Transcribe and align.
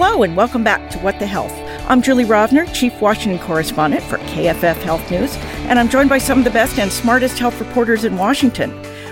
Hello, 0.00 0.22
and 0.22 0.36
welcome 0.36 0.62
back 0.62 0.90
to 0.90 0.98
What 1.00 1.18
the 1.18 1.26
Health. 1.26 1.52
I'm 1.88 2.02
Julie 2.02 2.24
Rovner, 2.24 2.72
Chief 2.72 3.00
Washington 3.00 3.44
Correspondent 3.44 4.04
for 4.04 4.18
KFF 4.18 4.76
Health 4.76 5.10
News, 5.10 5.34
and 5.66 5.76
I'm 5.76 5.88
joined 5.88 6.08
by 6.08 6.18
some 6.18 6.38
of 6.38 6.44
the 6.44 6.52
best 6.52 6.78
and 6.78 6.92
smartest 6.92 7.36
health 7.36 7.58
reporters 7.58 8.04
in 8.04 8.16
Washington. 8.16 8.70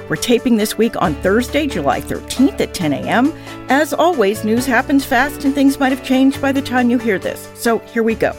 We're 0.08 0.14
taping 0.14 0.58
this 0.58 0.78
week 0.78 0.94
on 1.02 1.16
Thursday, 1.22 1.66
July 1.66 2.00
13th 2.00 2.60
at 2.60 2.72
10 2.72 2.92
a.m. 2.92 3.32
As 3.68 3.92
always, 3.92 4.44
news 4.44 4.64
happens 4.64 5.04
fast 5.04 5.44
and 5.44 5.52
things 5.52 5.80
might 5.80 5.90
have 5.90 6.04
changed 6.04 6.40
by 6.40 6.52
the 6.52 6.62
time 6.62 6.88
you 6.88 6.98
hear 6.98 7.18
this. 7.18 7.50
So 7.56 7.78
here 7.80 8.04
we 8.04 8.14
go. 8.14 8.32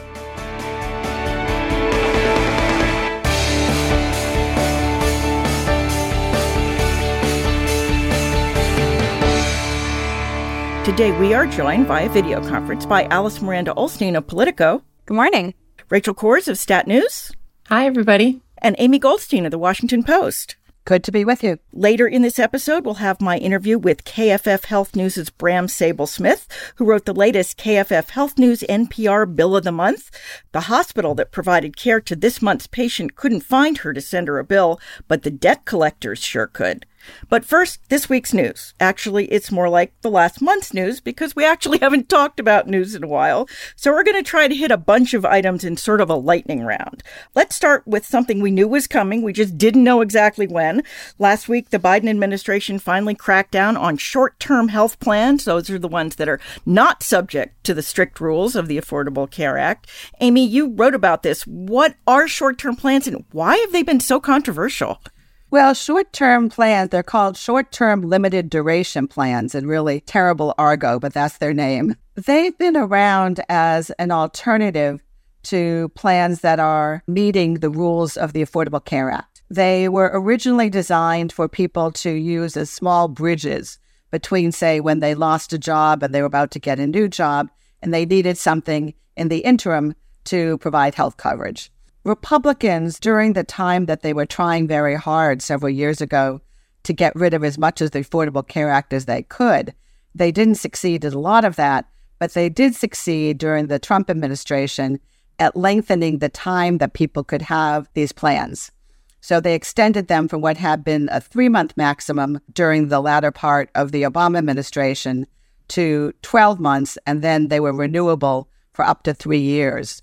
Today 10.87 11.11
we 11.19 11.33
are 11.33 11.46
joined 11.46 11.86
via 11.86 12.07
video 12.07 12.41
conference 12.47 12.86
by 12.86 13.04
Alice 13.07 13.41
Miranda 13.41 13.73
Ollstein 13.73 14.15
of 14.15 14.25
Politico. 14.25 14.82
Good 15.05 15.15
morning. 15.15 15.54
Rachel 15.89 16.14
Cohrs 16.14 16.47
of 16.47 16.57
Stat 16.57 16.87
News. 16.87 17.33
Hi, 17.68 17.86
everybody. 17.86 18.39
And 18.59 18.73
Amy 18.79 18.97
Goldstein 18.97 19.43
of 19.43 19.51
the 19.51 19.57
Washington 19.57 20.01
Post. 20.01 20.55
Good 20.86 21.04
to 21.04 21.11
be 21.11 21.25
with 21.25 21.43
you. 21.43 21.59
Later 21.73 22.07
in 22.07 22.21
this 22.21 22.39
episode, 22.39 22.86
we'll 22.86 22.93
have 22.93 23.19
my 23.19 23.37
interview 23.37 23.78
with 23.78 24.05
KFF 24.05 24.64
Health 24.64 24.95
News' 24.95 25.29
Bram 25.29 25.68
Sable 25.68 26.07
Smith, 26.07 26.47
who 26.78 26.86
wrote 26.86 27.04
the 27.04 27.14
latest 27.14 27.57
KFF 27.57 28.11
Health 28.11 28.37
News 28.37 28.64
NPR 28.69 29.36
Bill 29.36 29.57
of 29.57 29.65
the 29.65 29.73
Month. 29.73 30.09
The 30.54 30.61
hospital 30.61 31.14
that 31.15 31.33
provided 31.33 31.75
care 31.75 32.00
to 32.00 32.16
this 32.16 32.42
month's 32.42 32.67
patient 32.67 33.17
couldn't 33.17 33.42
find 33.42 33.80
her 33.80 33.92
to 33.92 34.00
send 34.00 34.30
her 34.30 34.39
a 34.39 34.45
bill, 34.45 34.80
but 35.09 35.23
the 35.23 35.31
debt 35.31 35.66
collectors 35.66 36.19
sure 36.19 36.47
could. 36.47 36.86
But 37.30 37.45
first, 37.45 37.80
this 37.89 38.09
week's 38.09 38.33
news. 38.33 38.73
Actually, 38.80 39.26
it's 39.26 39.52
more 39.52 39.70
like 39.70 39.94
the 40.02 40.09
last 40.09 40.42
month's 40.42 40.73
news 40.73 41.00
because 41.00 41.36
we 41.36 41.45
actually 41.45 41.78
haven't 41.81 42.09
talked 42.09 42.40
about 42.40 42.67
news 42.67 42.95
in 42.95 43.03
a 43.03 43.08
while. 43.08 43.48
So 43.76 43.92
we're 43.92 44.03
going 44.03 44.22
to 44.22 44.30
try 44.30 44.48
to 44.48 44.56
hit 44.56 44.72
a 44.72 44.78
bunch 44.78 45.14
of 45.14 45.25
items 45.25 45.64
in 45.64 45.78
sort 45.78 46.02
of 46.02 46.09
a 46.09 46.16
lightning 46.16 46.64
round. 46.64 47.03
Let's 47.36 47.56
start 47.56 47.86
with 47.88 48.06
something 48.06 48.42
we 48.42 48.52
knew 48.52 48.68
was 48.68 48.88
coming. 48.88 49.22
We 49.22 49.34
just 49.34 49.58
didn't 49.58 49.84
know 49.84 50.02
exactly 50.02 50.48
when. 50.48 50.84
Last 51.20 51.48
week, 51.48 51.70
the 51.70 51.80
Biden 51.80 52.09
administration 52.09 52.80
finally 52.80 53.16
cracked 53.16 53.52
down 53.52 53.78
on 53.78 53.98
short 53.98 54.40
term 54.40 54.70
health 54.70 55.00
plans. 55.00 55.45
Those 55.45 55.70
are 55.70 55.80
the 55.80 55.88
ones 55.88 56.16
that 56.16 56.30
are 56.30 56.40
not 56.66 57.03
subject 57.03 57.64
to 57.66 57.73
the 57.73 57.84
strict 57.84 58.20
rules 58.20 58.56
of 58.56 58.68
the 58.68 58.78
Affordable 58.78 59.30
Care 59.30 59.58
Act. 59.58 59.88
Amy, 60.20 60.45
you 60.45 60.73
wrote 60.73 60.95
about 60.95 61.23
this. 61.23 61.45
What 61.45 61.95
are 62.06 62.28
short 62.28 62.58
term 62.58 62.75
plans 62.75 63.08
and 63.08 63.25
why 63.31 63.58
have 63.58 63.72
they 63.72 63.84
been 63.84 64.00
so 64.00 64.20
controversial? 64.20 65.02
Well, 65.50 65.73
short 65.73 66.12
term 66.12 66.50
plans, 66.50 66.90
they're 66.90 67.03
called 67.03 67.38
short 67.38 67.72
term 67.72 68.02
limited 68.02 68.50
duration 68.50 69.08
plans, 69.08 69.56
and 69.56 69.66
really 69.66 70.02
terrible 70.02 70.53
argo, 70.58 71.00
but 71.00 71.14
that's 71.14 71.38
their 71.38 71.53
name. 71.53 71.95
They've 72.16 72.58
been 72.58 72.76
around 72.76 73.40
as 73.48 73.90
an 73.92 74.12
alternative 74.12 75.02
to 75.44 75.90
plans 75.95 76.42
that 76.42 76.59
are 76.59 77.02
meeting 77.08 77.56
the 77.56 77.70
rules 77.70 78.18
of 78.18 78.34
the 78.34 78.44
Affordable 78.44 78.84
Care 78.84 79.09
Act. 79.09 79.42
They 79.50 79.88
were 79.88 80.12
originally 80.14 80.70
designed 80.70 81.31
for 81.31 81.48
people 81.48 81.92
to 81.92 82.12
use 82.12 82.58
as 82.58 82.70
small 82.70 83.08
bridges 83.08 83.80
between, 84.12 84.52
say, 84.52 84.81
when 84.81 85.00
they 85.00 85.16
lost 85.16 85.53
a 85.53 85.58
job 85.58 86.03
and 86.03 86.14
they 86.14 86.20
were 86.20 86.28
about 86.28 86.52
to 86.52 86.59
get 86.59 86.78
a 86.78 86.88
new 86.88 87.08
job, 87.08 87.50
and 87.81 87.94
they 87.94 88.06
needed 88.06 88.38
something 88.38 88.94
in 89.16 89.30
the 89.30 89.40
interim 89.40 89.95
to 90.25 90.58
provide 90.58 90.95
health 90.95 91.16
coverage. 91.16 91.72
Republicans, 92.08 93.02
during 93.02 93.33
the 93.33 93.44
time 93.44 93.86
that 93.86 94.02
they 94.02 94.13
were 94.13 94.25
trying 94.25 94.66
very 94.66 94.95
hard 94.95 95.41
several 95.41 95.69
years 95.69 96.00
ago 96.00 96.39
to 96.83 96.94
get 96.94 97.13
rid 97.17 97.33
of 97.33 97.44
as 97.44 97.58
much 97.58 97.81
of 97.81 97.91
the 97.91 98.00
Affordable 98.00 98.47
Care 98.47 98.69
Act 98.69 98.94
as 98.94 99.05
they 99.05 99.23
could, 99.23 99.73
they 100.16 100.31
didn't 100.31 100.55
succeed 100.55 101.03
at 101.03 101.13
a 101.13 101.19
lot 101.19 101.44
of 101.44 101.58
that, 101.58 101.85
but 102.17 102.33
they 102.33 102.47
did 102.47 102.75
succeed 102.75 103.38
during 103.38 103.67
the 103.67 103.78
Trump 103.78 104.09
administration 104.09 105.01
at 105.38 105.57
lengthening 105.57 106.19
the 106.19 106.29
time 106.29 106.78
that 106.78 106.94
people 106.94 107.25
could 107.25 107.41
have 107.41 107.90
these 107.94 108.13
plans. 108.13 108.72
So 109.19 109.41
they 109.41 109.53
extended 109.53 110.07
them 110.07 110.29
from 110.29 110.40
what 110.40 110.56
had 110.56 110.85
been 110.85 111.09
a 111.12 111.19
three 111.19 111.50
month 111.50 111.75
maximum 111.75 112.40
during 112.53 112.88
the 112.88 113.01
latter 113.01 113.31
part 113.31 113.69
of 113.75 113.91
the 113.91 114.03
Obama 114.03 114.38
administration 114.38 115.28
to 115.67 116.13
12 116.22 116.57
months, 116.57 116.97
and 117.06 117.22
then 117.22 117.50
they 117.50 117.59
were 117.59 117.73
renewable 117.73 118.50
for 118.72 118.85
up 118.85 119.03
to 119.03 119.13
three 119.13 119.41
years. 119.41 120.01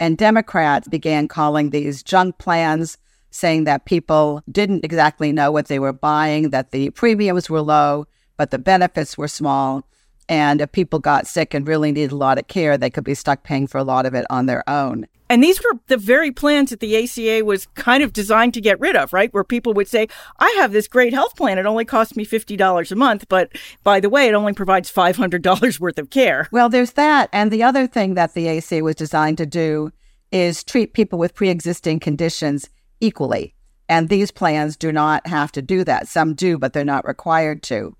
And 0.00 0.18
Democrats 0.18 0.88
began 0.88 1.28
calling 1.28 1.70
these 1.70 2.02
junk 2.02 2.38
plans, 2.38 2.98
saying 3.30 3.64
that 3.64 3.84
people 3.84 4.42
didn't 4.50 4.84
exactly 4.84 5.32
know 5.32 5.50
what 5.50 5.66
they 5.66 5.78
were 5.78 5.92
buying, 5.92 6.50
that 6.50 6.70
the 6.70 6.90
premiums 6.90 7.50
were 7.50 7.62
low, 7.62 8.06
but 8.36 8.50
the 8.50 8.58
benefits 8.58 9.16
were 9.16 9.28
small. 9.28 9.84
And 10.28 10.60
if 10.60 10.72
people 10.72 10.98
got 10.98 11.26
sick 11.26 11.54
and 11.54 11.68
really 11.68 11.92
needed 11.92 12.12
a 12.12 12.16
lot 12.16 12.38
of 12.38 12.48
care, 12.48 12.78
they 12.78 12.90
could 12.90 13.04
be 13.04 13.14
stuck 13.14 13.42
paying 13.42 13.66
for 13.66 13.78
a 13.78 13.84
lot 13.84 14.06
of 14.06 14.14
it 14.14 14.24
on 14.30 14.46
their 14.46 14.68
own. 14.68 15.06
And 15.30 15.42
these 15.42 15.62
were 15.62 15.80
the 15.86 15.96
very 15.96 16.30
plans 16.30 16.70
that 16.70 16.80
the 16.80 16.96
ACA 16.96 17.44
was 17.44 17.66
kind 17.74 18.02
of 18.02 18.12
designed 18.12 18.54
to 18.54 18.60
get 18.60 18.78
rid 18.78 18.94
of, 18.94 19.12
right? 19.12 19.32
Where 19.32 19.44
people 19.44 19.72
would 19.72 19.88
say, 19.88 20.06
I 20.38 20.54
have 20.58 20.72
this 20.72 20.86
great 20.86 21.14
health 21.14 21.34
plan. 21.34 21.58
It 21.58 21.66
only 21.66 21.86
costs 21.86 22.14
me 22.14 22.26
$50 22.26 22.92
a 22.92 22.94
month. 22.94 23.26
But 23.28 23.50
by 23.82 24.00
the 24.00 24.10
way, 24.10 24.28
it 24.28 24.34
only 24.34 24.52
provides 24.52 24.92
$500 24.92 25.80
worth 25.80 25.98
of 25.98 26.10
care. 26.10 26.48
Well, 26.52 26.68
there's 26.68 26.92
that. 26.92 27.30
And 27.32 27.50
the 27.50 27.62
other 27.62 27.86
thing 27.86 28.14
that 28.14 28.34
the 28.34 28.48
ACA 28.48 28.84
was 28.84 28.96
designed 28.96 29.38
to 29.38 29.46
do 29.46 29.92
is 30.30 30.62
treat 30.62 30.92
people 30.92 31.18
with 31.18 31.34
pre 31.34 31.48
existing 31.48 32.00
conditions 32.00 32.68
equally. 33.00 33.54
And 33.88 34.08
these 34.08 34.30
plans 34.30 34.76
do 34.76 34.92
not 34.92 35.26
have 35.26 35.52
to 35.52 35.62
do 35.62 35.84
that. 35.84 36.06
Some 36.06 36.34
do, 36.34 36.58
but 36.58 36.72
they're 36.72 36.84
not 36.84 37.06
required 37.06 37.62
to. 37.64 37.96